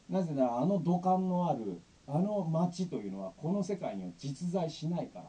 [0.09, 5.25] なぜならあの土管のあるあの町というのはこの世界には実在しないから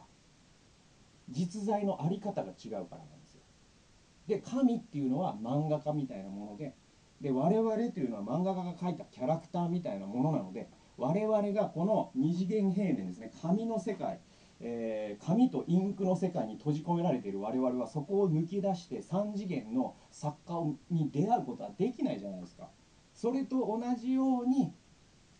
[1.31, 3.41] 実在の在り方が違うからなんですよ。
[4.27, 6.75] で神っていうのは漫画家みたいなもので
[7.21, 14.19] で我々というのは漫画家が描いたキャラクターみたいなものなので我々がこの二次元平面ですね紙の世界
[14.63, 20.53] えー、紙とインクの世界に閉じ込められている我々はそこを抜き出して3次元の作家
[20.91, 22.69] に出会うことはできないじゃないですか。
[23.13, 24.71] それと同じように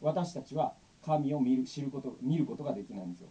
[0.01, 0.73] 私たちは
[1.04, 3.30] 神を見る知ること見ることができないんですよ。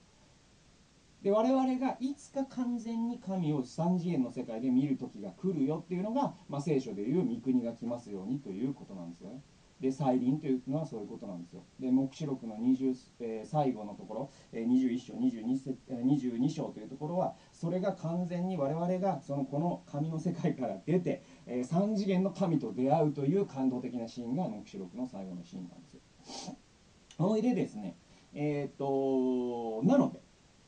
[1.22, 9.42] で我々がいつか完全に神を3次元の世界で見る時が来るよっていうのが、まあ、聖書でいう御国が来ますようにということなんですよね。
[9.80, 11.62] で再臨というのはそういうことなんですよ。
[11.80, 15.44] で黙示録の20、えー、最後のところ、えー、21章 22,
[15.88, 26.56] 22章というところはそれが完全に我々がそのこの神の世界から出て、えー、3次元の神と出会うという感動的なシーンが黙示録の最後のシーンなんですよ。
[27.16, 27.96] ほいでですね
[28.34, 30.20] えっ、となので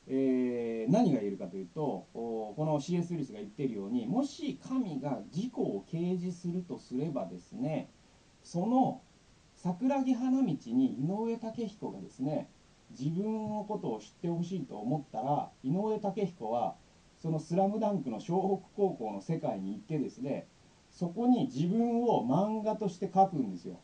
[0.07, 3.13] えー、何が言えるかというとこの C.S.
[3.13, 7.89] ウィリスが言っているようにもし神が自己を掲示するとすればですね
[8.43, 9.01] その
[9.55, 10.55] 桜木花道に
[10.99, 12.49] 井上武彦がですね
[12.91, 16.75] 自分のことを知ってほしいと思ったら井上武彦は
[17.17, 20.47] その「スラムダンクの湘北高校の世界に行ってですね
[20.91, 23.79] そこに自分を漫画として書くんですよ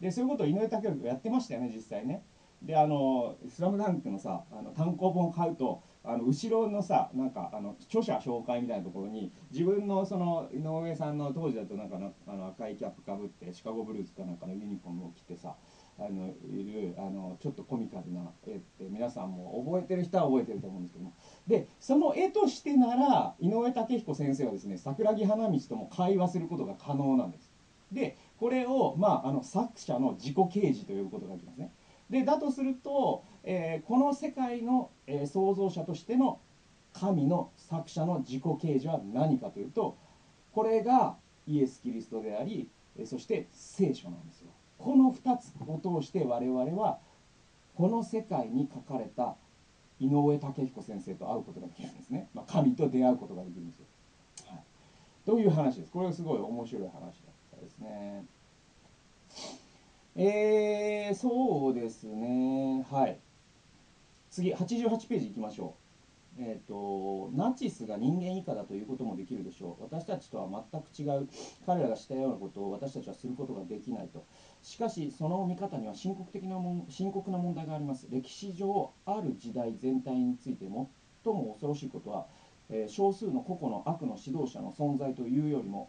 [0.00, 2.22] でそういうことを井上武彦やってましたよね実際ね
[2.62, 15.56] であの「スラムダンクのさあの単行本を買うとあの後ろのさなんかあの著者紹介みたいなところに自分のその井上さんの当時だとなんかあの赤いキャップかぶってシカゴブルーズかなんかのユニフォームを着てさ
[15.98, 21.12] あのいるあのちょっとコミカルな絵って皆さんも覚えてる人は覚えてると思うんですけども。
[21.46, 27.50] でその絵としてなら井上武彦先生はですね桜木花道とも会話することが可能なんです。
[27.92, 31.72] でこれを、まあ、あの作者の自己啓示ということができますね。
[32.10, 36.40] でだとすると、えー、この世界の、えー、創造者としての
[36.92, 39.96] 神の作者の自己啓示は何かというと
[40.52, 42.68] これがイエス・キリストであり
[43.04, 44.50] そして聖書なんですよ。
[44.76, 46.98] この2つを通して我々は
[47.74, 49.36] この世界に書かれた
[50.00, 53.86] 井上武彦先生と会うことができるんですね、まあ、神と出会うことができるんですよ、
[54.48, 54.62] はい、
[55.26, 55.92] という話です。
[55.92, 57.12] これはすごい面白い話だっ
[57.52, 58.24] たですね。
[60.22, 62.84] えー、そうですね。
[62.90, 63.18] はい。
[64.28, 65.76] 次、88ページいきましょ
[66.38, 66.42] う。
[66.42, 69.82] えっ、ー、と、ナチスが人間以下だということもできるでしょう。
[69.82, 71.26] 私たちとは全く違う、
[71.64, 74.26] 彼らがしたようなことを私たちはすることができないと。
[74.60, 78.06] しかし、その見方には深刻的なもん深刻な問題があります。
[78.10, 80.86] 歴史上、ある時代全体について最も
[81.54, 82.26] 恐ろしいことは、
[82.68, 85.88] えー、少数の個々の悪の指導者の存在というよりも、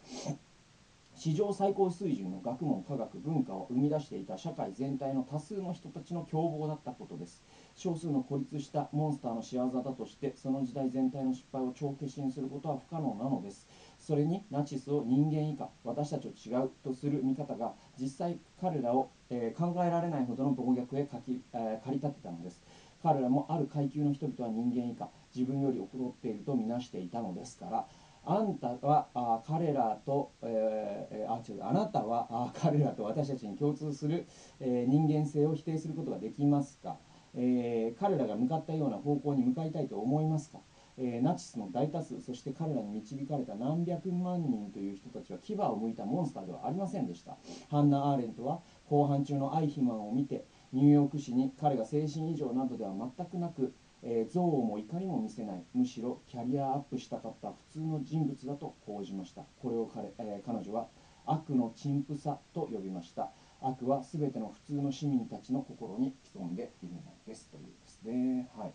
[1.22, 7.44] 史上最高水準の学問科学文化を生み出していた社会全体の多数の人たちの凶暴だったことです。
[7.76, 13.68] 少数の孤立したモンスターの仕業だとしてその時代全体の失敗を帳消しにすることは不可能なのです。
[14.00, 22.64] それにナチスを人間以下私たちを違うとする見方が実際彼らを、えー、考えられないほどの暴虐へかき、えー、駆り立てたのです。
[23.04, 27.86] 彼らもある階級の人々は人間以下自分より劣っているとみなしていたのですから
[28.24, 34.28] あんたはあ彼らと、えー、あ違うあなたはあ彼らと私たちに共通する、
[34.60, 36.98] えー、人間性を否定することができますか、
[37.36, 40.60] えー、彼らが向かったような方向に向かいたいと思いますか、
[40.98, 47.38] えナチスの大多数そして彼らに導かれた何百万人という人たちは牙を向いたモンスターではありませんでした。
[47.70, 55.64] ハンナ・アーレントは後半中のアイヒマンを見てニューヨーク市に彼が精神異常などでは全くなくえー、憎悪も怒りも見せない。
[55.74, 59.44] むしろキャリアアップしたかった普通の人物だと報じました。
[59.62, 60.88] これを彼,、えー、彼女は
[61.26, 63.32] 悪の陳腐さと呼びました。
[63.62, 67.50] 悪は全ての普通の市民たちの心に潜んでいるのです。
[67.50, 68.50] というですね。
[68.56, 68.74] はい。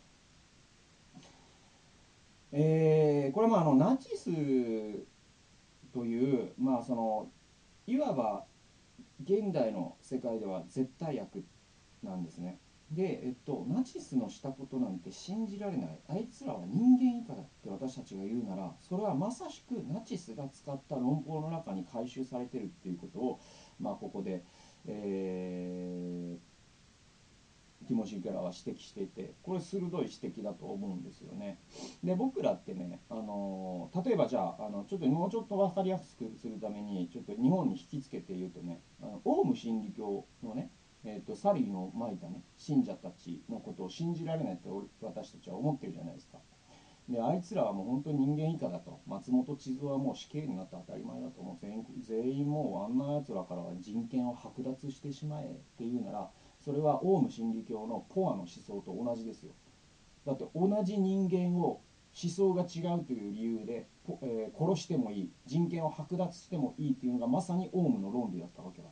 [2.52, 4.30] えー、これもあのナチス
[5.92, 7.28] というまあその
[7.86, 8.44] いわば
[9.24, 11.44] 現代の世界では絶対悪
[12.02, 12.60] なんですね。
[12.90, 23.40] で、えっと、ナチスのしたことなんて信じられないあいつらは人間以下だって私たちが言うならそれはまさしくナチスが使った論法の中に回収されてるっていうことを、
[23.80, 24.44] まあ、ここで、
[24.86, 26.56] えー
[27.86, 31.58] ティモシー・ケラは指摘していてこれ鋭い指摘だと思うんですよね。
[32.02, 40.70] で僕らってねあの例えばじゃああのちょっともうちょっと分かりやすくするためにちょっと日本に引きつけて言うとねあのオウム真理教のね
[41.04, 44.68] えーと、サリンをまいたね信者たちのことを信じられないって
[45.00, 46.38] 私たちは思ってるじゃないですか。
[47.08, 49.00] であいつらはもう本当に人間以下だと。
[49.06, 56.30] 松本千鶴はもう死刑になって当たり前だと思う全員全員もうあんなやつらからは人権を剥奪してしまえっていうなら
[56.60, 59.52] それはオウム真理教のポアの思想と同じですよ。
[60.26, 61.80] だって同じ人間を
[62.20, 63.86] 思想が違うという理由で、
[64.22, 68.88] えー、殺してもいい人権を剥奪してもいいっていうのがまさにオウムの論理だったわけだ。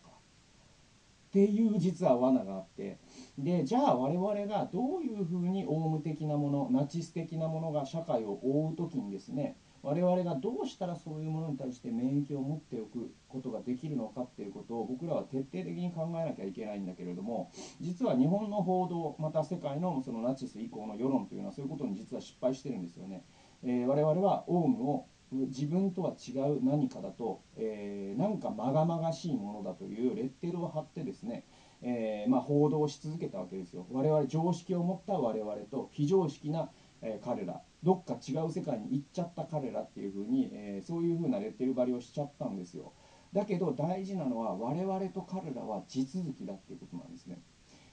[1.35, 2.97] っていう実は罠があって
[3.37, 23.25] でじゃあ我々がどういうふうにオウム的なものナチス的なものが社会を覆う時にですね我々がどうしたらそういうものに対して免疫を持っておくことができるのかっていうことを僕らは徹底的に考えなきゃいけないんだけれども実は日本の報道また世界のそのナチス以降の世論というのはそういうことに実は失敗してるんですよね。
[23.65, 31.45] えー、我々はオウムを自分とは違う何かだと、えー、なんかまがまがしいものだというレッテルを貼ってですね、
[31.83, 33.87] えー、まあ、報道し続けたわけですよ。
[33.91, 36.71] 我々常識を持った我々と非常識な、
[37.03, 42.93] え、彼らどっか違う世界に行っちゃった彼らっていうふうに、えそういうふうなレッテル張りをしちゃったんですよ。
[43.35, 47.43] だけど大事なのは我々と彼らは地続きだっていうことなんですね、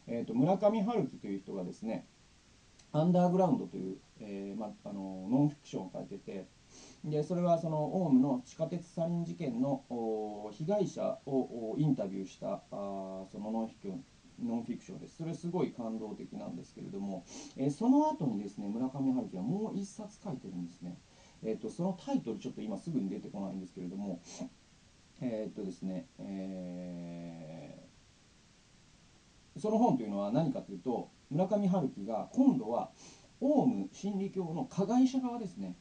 [0.08, 2.06] えーと、村上春樹という人がですね
[2.92, 6.46] アンダーグラウンドという、えまあのノンフィクションを書いてて
[7.04, 9.84] でそれはそのオウムの地下鉄サリン事件の
[10.52, 14.04] 被害者をインタビューしたあそのノンフィクション
[14.44, 15.18] ノンフィクションです。
[15.18, 17.26] それすごい感動的なんですけれども、
[17.58, 20.98] えー、その後にですね村上春樹はもう一冊書いてるんですね、
[21.44, 24.20] えーと、そのタイトルちょっと今すぐに出てこないんですけれども
[25.22, 32.90] えっ、とですね、えー、その本というのは何かというと村上春樹が今度は
[33.40, 35.76] オウム真理教の加害者側ですね。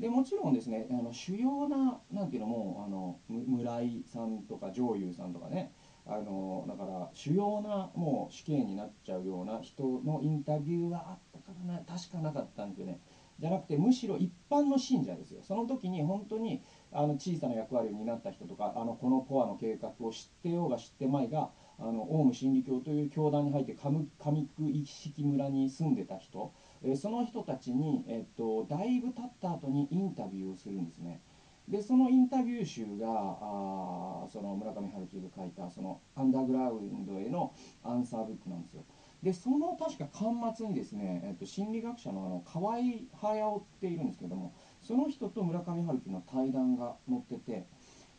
[0.00, 5.72] でもちろんですねあの主要ななんていうのもあの村井さんとか上優さんとかね
[6.06, 13.00] あのだから主要なもう死刑になっちゃうような人のインタビューはあったからな確かなかったんですよね。
[13.38, 15.40] じゃなくてむしろ一般の信者ですよ。
[15.42, 26.52] その時に本当にあの小さな役割を担った人とかあのこのポアの計画を知ってようが知ってまいがあのオウム真理教という教団に入って上上久一色村に住んでた人
[26.86, 31.20] えその人たちに、えっと、だいぶ経った後にインタビューをするんですね。
[31.68, 33.08] でそのインタビュー集が
[33.40, 38.84] あその村上春樹が書いたそのアンダーグラウンドへのアンサーブックなんですよ。
[39.20, 42.78] でその確か端末にですね、えっと、心理学者のあの河合
[43.20, 47.66] 隼っているんですけどもその人と村上春樹の対談が載ってて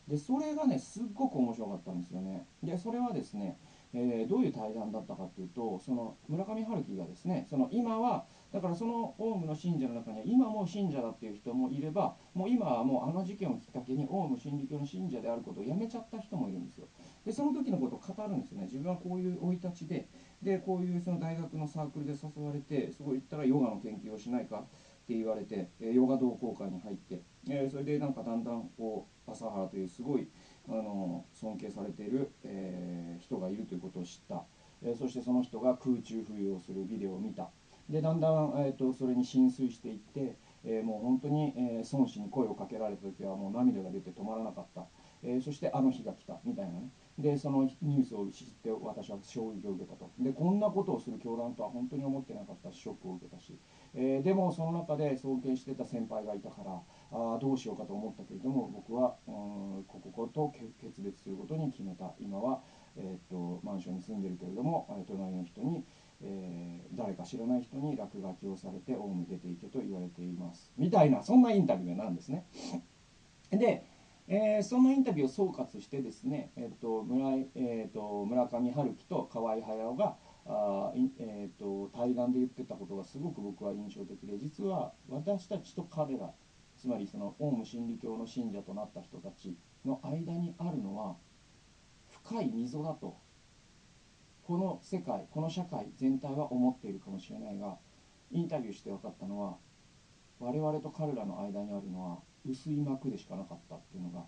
[0.09, 2.45] でそれがねすっごく面白かったんですよね。
[2.61, 3.57] でそれはですね
[3.93, 16.87] えー、どういう対談だったかっていうとその村上春樹がですねその今はだからそのオウムの信者の中には今も信者だっていう人もいればもう今はもうあの事件をきっかけにオウム真理教の信者であることをやめちゃった人もいるんですよ。
[17.25, 18.65] でその時のことを語るんですよね。
[18.65, 20.07] 自分はこういう生い立ちで
[20.41, 24.61] でこういうその大学のサークルで誘われてそう言ったらヨガの研究をしないかっ
[25.07, 30.27] て言われて、えヨガ同好会に入って、えそれでなんかだんだんこう朝原というすごい
[30.69, 34.43] あの尊敬されている、えー、人がいるということを知った、
[34.83, 37.49] えー、そしてその人が空中浮遊をするビデオを見た。
[37.89, 44.85] でだんだん、えーと、それに浸水していって、えー、もう本当に、え孫子に声をかけられた時はもう涙が出て止まらなかった、
[45.23, 46.39] えそしてあの日が来た。
[46.43, 46.89] みたいなね。
[47.17, 50.11] でそのニュースを知って私は衝撃を受けたと。
[50.19, 52.71] でこんなことをする教団とは本当に思ってなかった。
[52.71, 53.57] しショックを受けたし、
[53.95, 62.13] えー、でもその中で尊敬してた先輩がいたからあどうしようかと思ったけれども僕はうんここと決別することに決めた。
[62.19, 62.61] 今は、
[62.95, 65.83] えー、っとマンションに住んでるけれども隣の人に、
[66.21, 72.45] えー、誰か知らない人に落書きをされてオウム出ていけと言われていますみたいなそんなインタビューなんですね。
[73.51, 73.85] で
[74.29, 86.33] えー、そのインタビューを総括してですね、えーと村えーと、村上春樹と河合隼があ、えーと、対談で言ってたことがすごく僕は印象的で実は私たちと彼ら
[86.77, 91.15] つまりそのオウム真理教の信者となった人たちの間にあるのは
[92.25, 93.17] 深い溝だと
[94.47, 97.75] この世界この社会全体は思っているかもしれないが
[98.31, 99.57] インタビューして分かったのは
[100.39, 102.19] 我々と彼らの間にあるのは
[102.49, 104.23] 薄い膜でしかなかったっていうのが、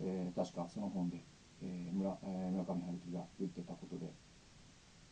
[0.00, 1.24] えー、確かその本で、
[1.60, 4.06] えー、村えー、村上春樹が言ってたことで。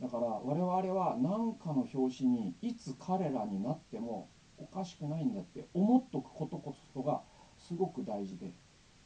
[0.01, 4.28] だから我々は何かの表紙にいつ彼らになっても
[4.59, 7.22] おかしくないんだって思っとくことこそが
[7.57, 8.53] すごく大事で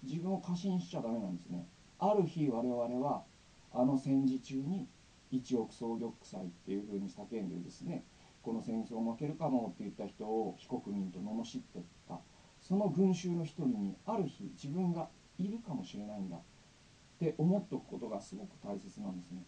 [0.02, 1.66] 自分を過信しちゃダメなんですね。
[1.98, 3.22] ある日我々は
[3.72, 4.88] あの戦時中に
[5.30, 8.04] 一億総玉砕っていうふうに叫んでですね
[8.42, 12.18] この戦争負けるかもって言った人を非国民と罵っていった
[12.60, 15.08] その群衆の一人にある日自分が
[15.38, 16.40] いるかもしれないんだっ
[17.18, 19.42] て思っておくことがすごく大切なんですね。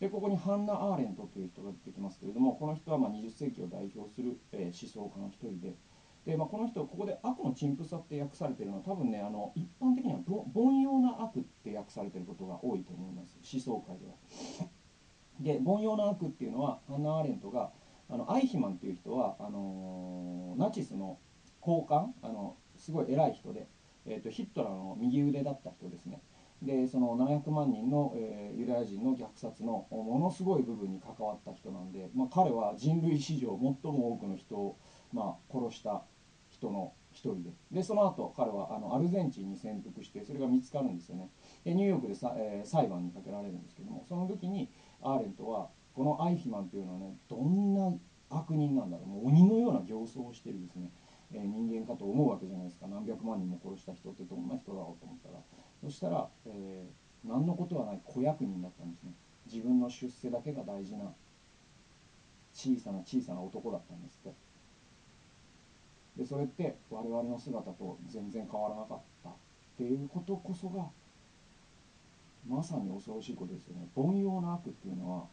[0.00, 5.76] でここにハンナ・アーレントという人が出てきますけれどもこの人はま20世紀を代表する、え、思想家の一人で
[6.24, 10.20] で、まあ、この人ここで「悪の陳腐さ」って訳されてるのは多分ねあの一般的には
[10.54, 14.14] 凡庸な悪って訳されてることが多いと思います思想界では。
[15.40, 17.70] で凡庸な悪っていうのはハンナ・アーレントが
[18.08, 21.18] あのアイヒマンっていう人はあの、ナチスの
[21.60, 23.68] 高官あのすごい偉い人で、
[24.06, 26.20] えーとヒットラーの右腕だった人ですね。
[26.62, 34.78] でその700万人の、えー、ユダヤ人の虐殺のものすごい部分に関わった人なんで、まあ、彼は人類史上最も多くの人を、
[35.12, 36.02] まあ、殺した
[36.50, 41.30] 人の一人ででその後彼はあのアルゼンチンに潜伏してそれが見つかるんですよね
[41.64, 44.68] でニューヨークでさ、えー、裁判にかけられるんですけどもその時に
[45.02, 47.92] アーレントはこのアイヒマンというのはねどんな
[48.30, 49.08] 悪人なんだろう。
[49.08, 50.90] もう鬼のような形相をしてるですね、
[51.32, 52.86] えー、人間かと思うわけじゃないですか。
[52.86, 55.42] 何百万人も殺した人ってどんな人だろうと思ったら。
[55.82, 59.12] そしたら、えー、何のことはない子役人だったんですね。
[59.46, 61.12] 自分の出世だけが大事な
[62.52, 64.36] 小さな小さな男だったんですって。
[66.16, 69.30] でそれって我々の姿と全然変わらなかった。
[69.30, 69.32] っ
[69.76, 70.90] ていうことこそが
[72.48, 75.26] まさに恐ろしいことですよね凡庸な悪っていうのは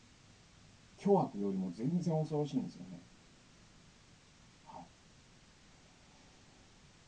[0.97, 2.99] 巨悪よりも全然恐ろしいんですよね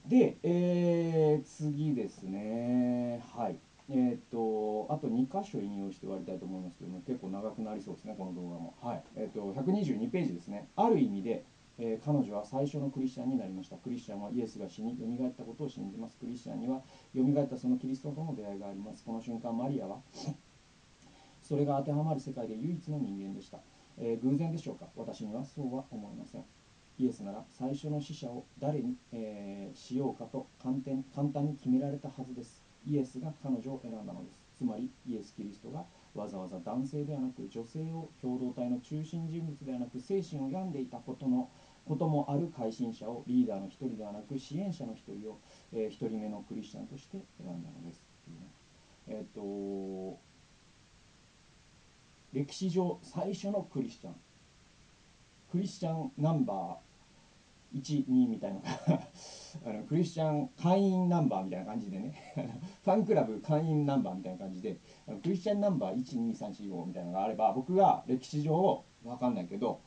[0.09, 3.23] で、えー、次ですね。
[3.35, 3.59] はい。
[3.91, 8.73] えっ、ー、と、あと2箇所引用して終わりたいと思いますけども、結構長くなりそうですね、この動画も。
[8.81, 9.03] はい。
[9.15, 10.67] えっ、ー、と、122ページですね。
[10.75, 11.45] ある意味で、
[11.81, 13.77] えー、彼女は最初のクリスチャンになりました。
[13.77, 16.17] クリスチャンはイエスが死に、よみがえったことを信じます。
[16.17, 16.81] クリスチャンには、
[17.13, 19.03] よみがえったそのキリストとの出会いがあります。
[19.05, 20.01] この瞬間、マリアは
[21.41, 23.59] それが当てはまる世界で唯一の人間でした。
[23.97, 24.89] え偶然でしょうか？
[24.95, 26.45] 私にはそうは思いません。
[26.99, 41.49] イエスなら最初の死者を誰に、えー、しようかと簡単簡単に決められたはずですイエスが彼女を選んだのですつまりイエス・キリストがわざわざ男性ではなく女性を共同体の中心人物ではなく精神を病んでいたことの
[41.89, 45.39] こともある改心者をリーダーの一人ではなく支援者の一人を、
[45.73, 48.03] えー、人目のクリスチャンとして選んだのです。
[48.21, 48.47] っていうね
[49.07, 50.19] えっ、と
[52.31, 54.15] 歴史上最初のクリスチャン。
[55.51, 58.59] クリスチャンナンバー12みたいな。
[59.65, 62.13] あのクリスチャン会員ナンバーみたいな感じでね。
[62.85, 64.77] ファンクラブ会員ナンバーみたいな感じで
[65.07, 69.81] あのクリスチャンナンバー12345みたいなのがあれば僕が歴史上分かんないけど、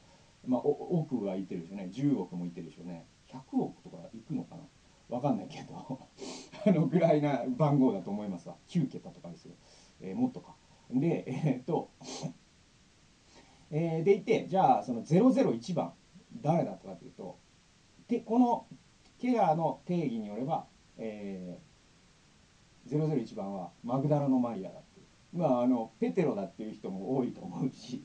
[0.47, 1.91] まあ、億はいってるでしょうね。
[1.93, 3.07] 10億もいってるでしょうね。
[3.33, 4.63] 100億とかいくのかな？
[5.09, 6.01] 分かんないけど。
[6.67, 8.57] あのぐらいな番号だと思いますわ。
[8.69, 9.55] 9桁とかですよ、
[10.01, 10.55] えー、もっとか。
[10.91, 11.91] でえー、っと。
[13.71, 15.95] えー、でいてじゃあその001番
[16.43, 17.39] 誰だとかっていうと
[18.07, 18.67] でこの
[19.19, 20.67] ケアの定義によれば、
[20.99, 25.07] えー、001番はマグダラのマリアだっていう。
[25.39, 28.05] まああのペテロだっていう人も多いと思うし。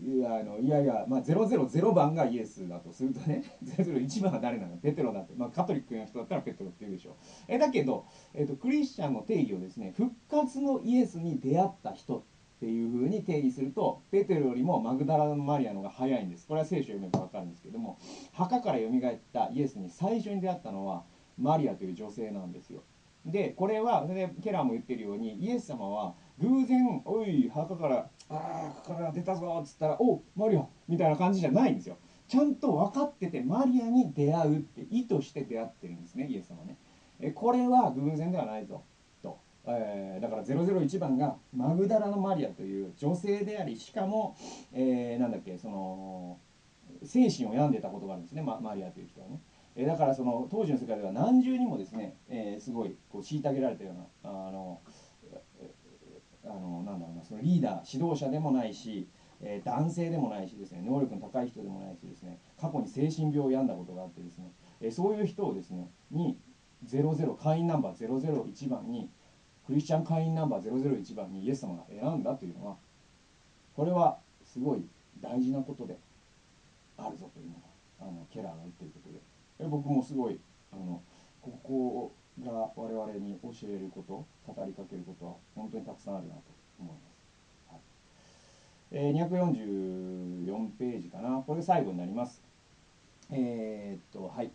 [0.00, 4.76] あのいやいや、まあ、000番がイエスだとするとね 001番は誰なの？
[4.76, 7.12] ペテロだって、まあ、カトリックの人だったらペテロって言うでしょ。
[7.12, 7.14] う
[7.48, 12.22] えだけど、えーと、クリスチャンの定義をですね復活のイエスに出会った人っ
[12.60, 16.46] ていうふうに定義するとペテロよりもマグダラのマリアの方が早いんです。
[16.46, 17.98] これは聖書を読めば分かるんですけども
[18.32, 21.04] 墓からよみがえったイエスに最初に出会ったのは
[21.36, 22.82] マリアという女性なんですよ。
[23.26, 31.96] でこれはでケラーも言ってるようにイエス様は偶然「おい墓からあ墓から出たぞ」っつったら「おマリア」みたいな感じじゃないんですよ。
[32.28, 36.76] ちゃんと分かっててマリアに出会うって意図して出会ってるんですねイエス様ね。
[37.20, 38.82] えこれは偶然ではないぞ
[39.22, 39.38] と。
[39.66, 44.36] えー、だから001番がマグダラのマリアという女性でありしかも、
[44.72, 46.38] えー、なんだっけその
[47.02, 49.40] 精神を病んでたことがあるんですね、マリアという人はね。
[49.76, 54.80] え、だからその当時の世界では何重にもですね、えー、すごいこう虐げられたようなあの
[56.48, 59.08] あのなんだろうなそのリーダー指導者でもないし、
[59.40, 66.38] えー、男性でもないしですね能力の高い人でもないしですね過去に精神病を病んだことがあってですね、えー、そういう人をですねに
[66.86, 69.10] 00会員ナンバー001番に
[69.66, 72.76] クリスチャン会員ナンバー001番にイエス様が選んだというのは
[73.74, 74.84] これはすごい
[75.20, 75.98] 大事なことで
[76.96, 77.60] あるぞというのが
[78.00, 79.20] あのケラーが言ってることで。
[79.66, 80.38] 僕もすごい
[80.72, 81.02] あの
[81.42, 82.12] ここ
[82.44, 86.42] が我々に教えること語りかけることは本当にたくさんあるなと
[86.78, 87.26] 思います、
[87.70, 87.80] はい。
[88.92, 91.42] えー、244ページかな。
[91.46, 92.42] これが最後になります。
[93.30, 94.50] えー、っとはい。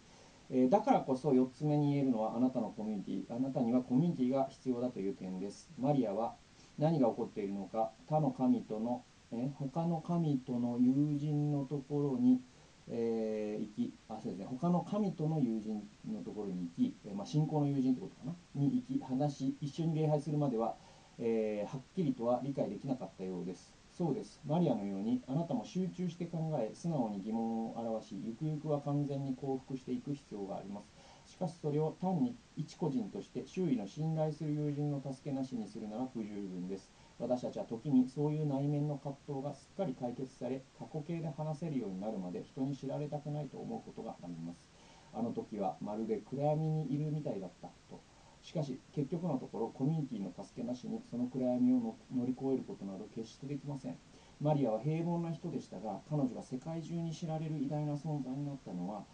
[0.50, 5.72] えだからこそ4つ目に言えるのはあなたのコミュニティあなたにはコミュニティが必要だという点です。
[5.80, 6.36] マリアは
[6.78, 12.42] 何が起こっているのか他の神との、え他の神との友人のところに、
[12.90, 14.46] えー、行きあそうですね。
[14.46, 18.36] 他の神との友人のところに行き、えまあ、信仰の友人ってことかな？
[18.56, 20.76] に行き話し一緒に礼拝するまでは、
[21.18, 23.74] えー、はっきりとは理解できなかったようです。
[23.98, 24.42] そうです。
[24.46, 30.92] マリアのようにあなたも集中して考え素直に疑問を表しゆくゆくは完全に降伏していく必要があります。
[31.26, 36.92] しかしそれを単に一個人として周囲の信頼する友人の助けなしにするなら不十分です。
[37.20, 44.70] 私たちは時にそういう内面の葛藤がすっかり解決され過去形で話せるようになるまで人に知られたくないと思うことがあります。
[45.14, 48.01] あの時はまるで暗闇にいるみたいだったと。
[48.41, 53.97] しかし結局のところコミュニティの助けなしにその暗闇を乗り越えることなど決してできません。
[54.41, 59.05] マリアは平凡な人でしたが彼女が世界中に知られる偉大な存在になったのは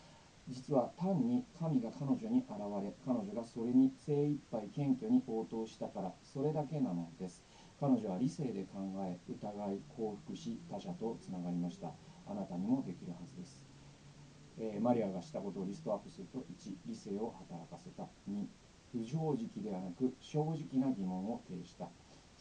[0.48, 2.50] 実は単に神が彼女に現
[2.82, 7.44] れ彼女がそれに精一杯謙虚に応答したからそれだけなのです。
[7.80, 11.92] 彼女は理性で考え疑い降伏し他者とつながりました。
[12.28, 13.64] あなたにもできるはずです、
[14.60, 18.04] えー、マリアがしたことをリストアップすると1理性を働かせた。
[18.30, 18.46] 2
[18.92, 21.90] 不正直ではなく正直な疑問を呈した。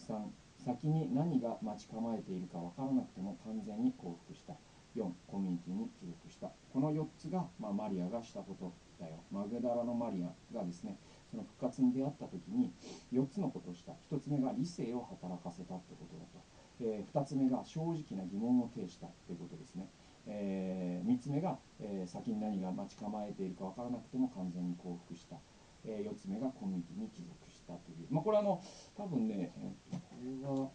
[0.08, 0.26] 3
[0.64, 4.54] 先に何が待ち構えているか分からなくても完全に降伏した。
[4.96, 6.50] 4コミュニティに帰属した。
[6.72, 9.22] この4つが、まあ、マリアがしたことだよ。
[9.30, 10.98] マグダラのマリアがですね
[11.30, 12.72] その復活に出会った時に
[13.12, 13.92] 4つのことをした。
[14.10, 16.40] 1つ目が理性を働かせたってことだと、
[16.80, 19.88] えー、2つ目が正直な疑問を呈したということですね、
[20.26, 25.36] えー、3つ目が、えー、先に何が待ち構えているか分からなくても完全に降伏した。
[25.84, 28.60] えー、4つ目がコミュニティに帰属したという、まあ、これあの
[28.96, 30.70] 多分ね、えー、これは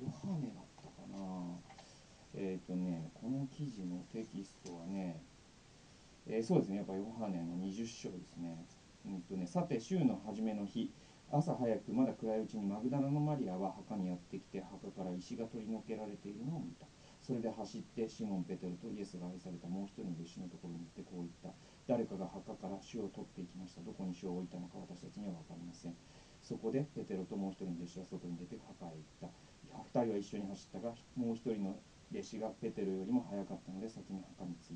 [0.00, 1.58] ヨハネだったかな。
[2.34, 5.20] えっ、ー、とねこの記事のテキストはね、
[6.26, 6.76] えー、そうですね。
[6.76, 8.64] やっぱヨハネの20章ですね,、
[9.06, 10.92] うんとねさて週の初めの日。
[11.32, 16.86] 朝早くまだ暗いうちにマグダラのマリアは墓にやってきて墓から石が取り除けられているのを見た。
[17.20, 19.66] それで走ってシモン・ペテロとイエスが愛された。
[19.66, 21.50] もう一人の弟子のところに行ってこう言った。
[21.88, 23.82] 誰かが墓から主を取っていきました。
[23.82, 25.94] どこに主を置いたのか私たちには分かりません。
[26.42, 29.26] そこでペテロともう一人の弟子は外に出て墓へ行った。
[29.82, 31.74] 2人は一緒に走ったがもう一人の
[32.14, 34.74] 弟子がペテロよりも早かったので先に墓に着い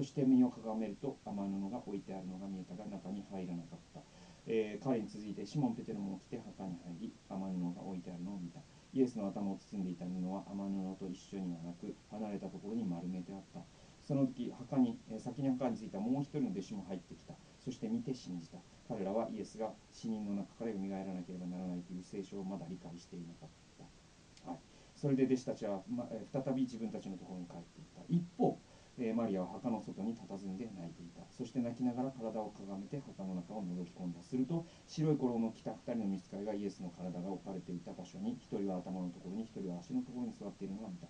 [0.00, 4.00] そして身をかがめると雨布が置いてあるのが見えたが中に入らなかった、
[4.46, 8.60] えー、彼に続いてシモン・ペテロも来て墓に入り雨布が置いてあるのを見た。
[8.94, 13.60] イエスの頭を包んでいた布は雨布と一緒にはなく離れたところに丸めてあった。
[14.00, 17.34] その時墓にえ先に墓に着いたもう一人の弟子も入ってきた。
[17.60, 18.56] そして見て信じた。
[18.88, 23.48] 彼らはイエスが死人の中から蘇らなければならないという聖書をまだ理解していなかっ
[24.44, 24.58] た、はい、
[24.96, 28.00] それで弟子たちは、ま、再び自分たちのところに帰っていった。
[28.08, 28.49] 一方
[29.00, 31.22] えマリアは墓の外に佇んで泣いていた。
[31.30, 34.22] そして泣きながら体をかがめて墓の中を覗き込んだ。
[34.22, 41.08] すると白い衣を着た2人の見つかりがイエスの体が置かれていた場所に1人は頭のところに1人は足のところに座っているのが見た。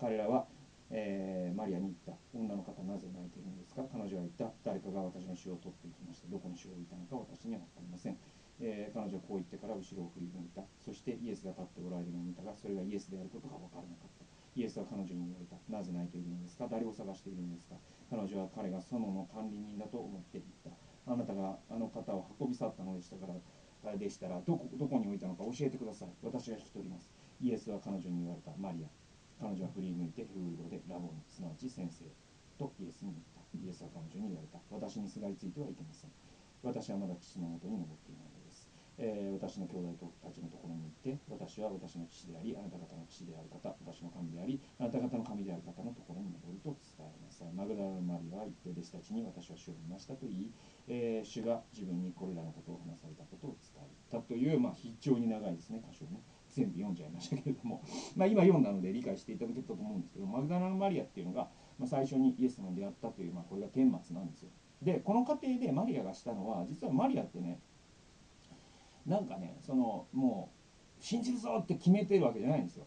[0.00, 0.46] 彼らは
[0.94, 2.12] えー、マリアに言った。
[2.36, 3.82] 女の方なぜ泣いているのですか？
[3.90, 4.52] 彼女は言った。
[4.62, 6.28] 誰かが私の死を取っていきました。
[6.28, 8.18] どこに死を置いたのか私には分かりません、
[8.60, 10.62] えー、彼女はこう言ってから後ろを振り向いた。
[10.84, 14.21] そしてイエスが立っておられるのを見たがそれがイエスであることが分からなかった。
[14.54, 15.56] イエスは彼女に言われた。
[15.68, 16.68] なぜ泣いているのですか？
[16.70, 17.76] 誰を探しているのですか？
[18.10, 20.70] 彼女は彼が園の管理人だと思っていった。
[21.06, 23.26] あなたがあの方を運び去ったのでしたか
[23.82, 26.08] ら、でしたらどこ、どこに置いたのか教えてください。
[26.22, 27.10] 私が引き取ります。
[27.40, 28.52] イエスは彼女に言われた。
[28.58, 28.88] マリア。
[29.40, 32.04] 彼女は振り向いてヘブル語でラボに、すなわち先生
[32.58, 33.40] とイエスに言った。
[33.56, 34.60] イエスは彼女に言われた。
[34.70, 36.10] 私にすがりついてはいけません。
[36.62, 38.31] 私はまだ父のもとに登っていない。
[38.98, 47.52] えー、私の兄弟たちのところに行って私は私の父でありあなた方の父である方私の神でありあなた方の神である方のところに登ると伝えなさい。
[47.52, 50.50] マグダラのマリアは言って弟子たちに私は主を見ましたと言い、
[50.88, 55.80] えー、主が自分にこれらのことを話されたことを伝えたという、まあ、非常に長いですね。
[55.80, 56.20] 箇所をね。
[56.52, 57.82] 全部読んじゃいましたけれども、
[58.14, 64.50] ま、今読んだので理解していただけたと思うんですけどマグダラのマリアっていうのが、ま、最初にイエス様に出会ったという、まあ、これが顛末なんですよ。
[64.82, 67.60] でこの過程でマリアがしたのは実はマリアってね
[69.06, 70.50] なんかねそのも
[71.00, 72.86] う信じるぞって決めてるわけじゃないんですよ。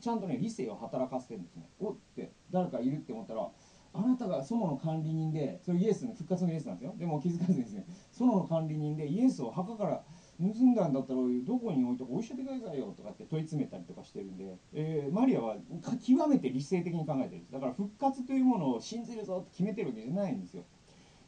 [0.00, 1.68] ちゃんとね理性を働かせてるんですね。
[1.80, 3.48] おって誰かいるって思ったら
[3.94, 6.94] あなたが園の管理人でそれイエスの復活のイエスなんですよ。
[6.98, 10.02] でも気づかずにですね園の管理人でイエスを墓から
[10.38, 15.56] 盗んだんだったらどこに置いとか教えてくださいよとかって問い詰めたりとかしてるんで、えー、マリアは
[16.06, 17.52] 極めて理性的に考えてるんです。
[17.52, 20.62] だから復活というものを信じるぞって決めてるわけじゃないんですよ。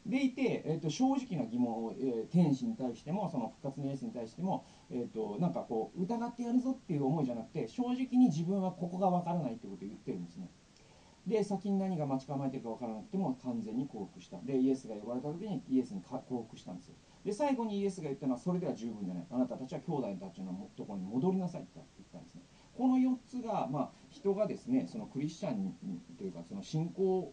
[0.07, 10.49] でいて、えー、と正直な疑問を、えー、天使に対してもその復活のイエスに対しても、えー、となんかこう疑ってやるぞっていう思いじゃなくて正直に自分はここが分からないってことを言ってるんですね。
[11.27, 14.39] で先に何が待ち構えてるか分からなくても完全に降伏した。
[14.43, 16.95] でイエスが呼ばれた時にイエスに降伏したんですよ。
[17.25, 19.27] で最後にイエスが言ったのはそれでは十分じゃない。
[19.31, 22.43] あなたたちは兄弟たちのところに戻りなさいって言ったんですね。
[22.77, 25.75] この4つが、まあ、人がですねそのクリスチャン
[26.17, 27.31] というかその信仰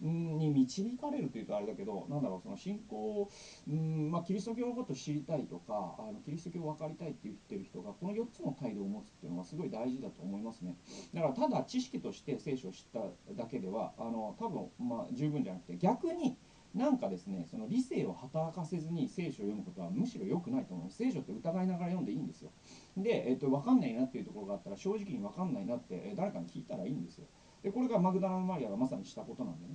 [0.00, 3.28] に導かれるというとあれだけどなんだろうその信仰
[3.68, 10.76] うん、まあ、キリスト教のことを知りたいとかあのキリスト教を分かりたいって言ってる人がこの4つの態度を持つっていうのはすごい大事だと思いますね。
[11.14, 13.00] だからただ知識として聖書を知った
[13.34, 16.36] だけではあの多分、まあ、十分じゃなくて逆に
[16.74, 22.50] なんかですねその理性を働かせずに聖書を読むことはむしろ良くないと思います聖書って疑いながら読んでいいんですよ。
[22.96, 27.26] で、えっと、分かんないなっていうところがあったら正直に分かんないなって誰かに聞いたらいいんですよ。
[27.62, 29.74] でこれがマグダラマリアがまさにしたことなんでね。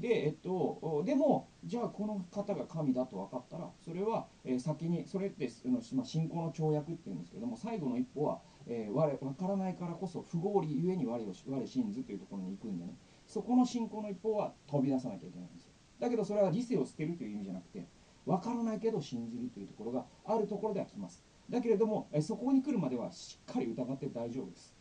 [0.00, 12.96] で、えっと、でもじゃあこの方が神だと分かったらそれは、え、先にそれってまあ、信仰の跳躍っていうんですけども最後の一歩は、えー、我分からないからこそ不合理ゆえに我を我信ずというところに行くんでね。
[13.26, 15.72] そこの信仰の一歩は飛び出さなきゃいけないんですよ。
[16.00, 17.86] だけどそれは理性を捨てるという意味じゃなくて
[18.26, 21.22] 分からないけど信じるというところがあるところでは来ます。
[21.48, 24.74] だけれどもえそこに来るまではしっかり疑って大丈夫です。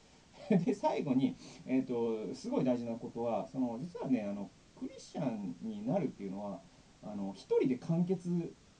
[0.65, 1.35] で最後に、
[1.67, 4.49] えーと、すごい大事なことはその実はねあの
[4.79, 6.59] クリスチャンになるっていうのは
[7.03, 8.29] あの一人で完結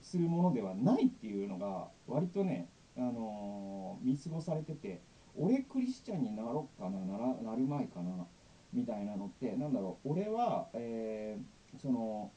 [0.02, 5.00] するものではないっていうのが割とね、あの見過ごされてて
[5.36, 8.26] 俺クリスチャンになろうかなならなる前かな
[8.72, 12.30] みたいなのってなんだろう俺は、えー、その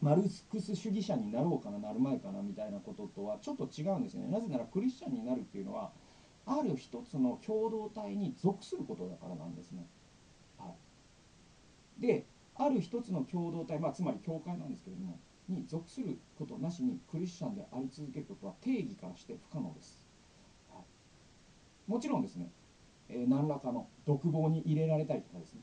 [0.00, 4.28] マルクス主義者になろうかななる前かなみたいなこととはちょっと違うんですよね。
[4.28, 5.90] なぜならクリスチャンになるっていうのは
[6.46, 9.86] ある一つの共同体に属することだからなんですね、
[10.58, 10.72] は
[11.98, 12.26] い、で
[12.58, 20.06] ある一つの共同体、まあ、つまり教会なんですけれどもに属することなしにクリスチャンであり続けることは定義からして不可能です、
[20.72, 22.50] はい、もちろんですね、
[23.08, 25.60] えー、何らかの独房に入れられたりとかですね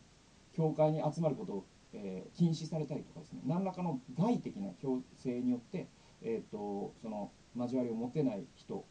[0.53, 5.87] 教会に集まることをえー、禁止されたりとかですね何らかの外的な強制によって、
[6.21, 8.83] えーと、その交わりを持てない人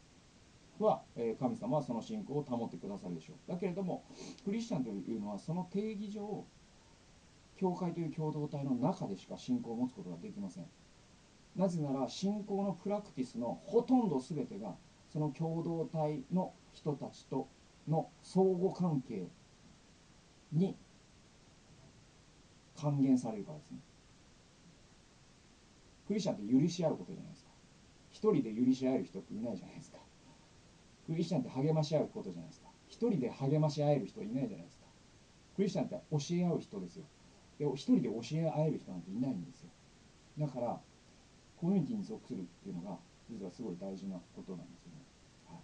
[0.79, 3.51] は、えー、神様はその信仰を保ってくださるでしょう。
[3.51, 4.03] だけれども
[4.43, 6.45] クリスチャンというのはその定義上
[7.57, 10.65] 教会という共同体の中でしか信仰を持つことができません。
[11.55, 14.75] なぜなら信仰のプラクティスのほとんど全てが
[15.11, 17.47] その共同体の人たちと
[17.87, 19.27] の相互関係
[20.51, 20.75] に
[22.75, 23.77] 還元されるからですね。
[26.07, 27.49] クリスチャンって許し合うことじゃないですか。
[28.11, 29.99] 一人で許し合える人っていないじゃないですか。
[31.05, 32.67] クリスチャンって励まし合うことじゃないですか。
[32.87, 34.85] 一人で励まし合える人いないじゃないですか。
[35.55, 37.05] クリスチャンって教え合う人ですよ。
[37.63, 39.69] で一人で教え合える人なんていないんですよ。
[40.37, 40.79] だから
[41.57, 42.97] コミュニティに属するっていうのが
[43.29, 44.99] 実はすごい大事なことなんですよね。
[45.47, 45.55] は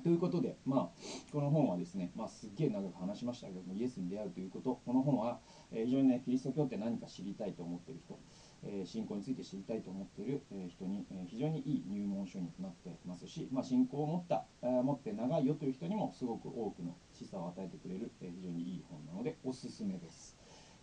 [0.00, 0.02] い。
[0.02, 5.38] ということで、まあ、この本はですね、まあ、すっげえ長く話しましたけども、イエスに出会うということ、この本は、
[5.70, 8.18] えー、非常にね、キリスト教って何か知りたいと思ってる人、
[8.64, 20.27] え、信仰について知りたいと思っている、人に、え非常にいい入門書になってますし、まあ、信仰を持った、え持って長いよという人にもすごく多くの示唆を与えてくれる、え非常にいい本なので、おすすめです。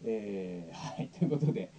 [0.03, 1.73] えー、 はい、ということで、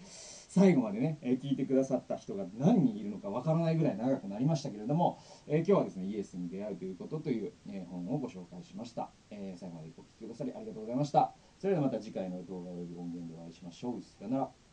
[0.49, 11.35] 最後までね、え聞いてくださった人が何人いるのかわからないぐらい長くなりましたけれども、え今日はですね、イエスに出会うということという、え本をご紹介しました、え最後までお聴きくださりありがとうございました。
[11.59, 14.03] それではまた次回の動画及び音源でお会いしましょう。
[14.03, 14.66] さよなら。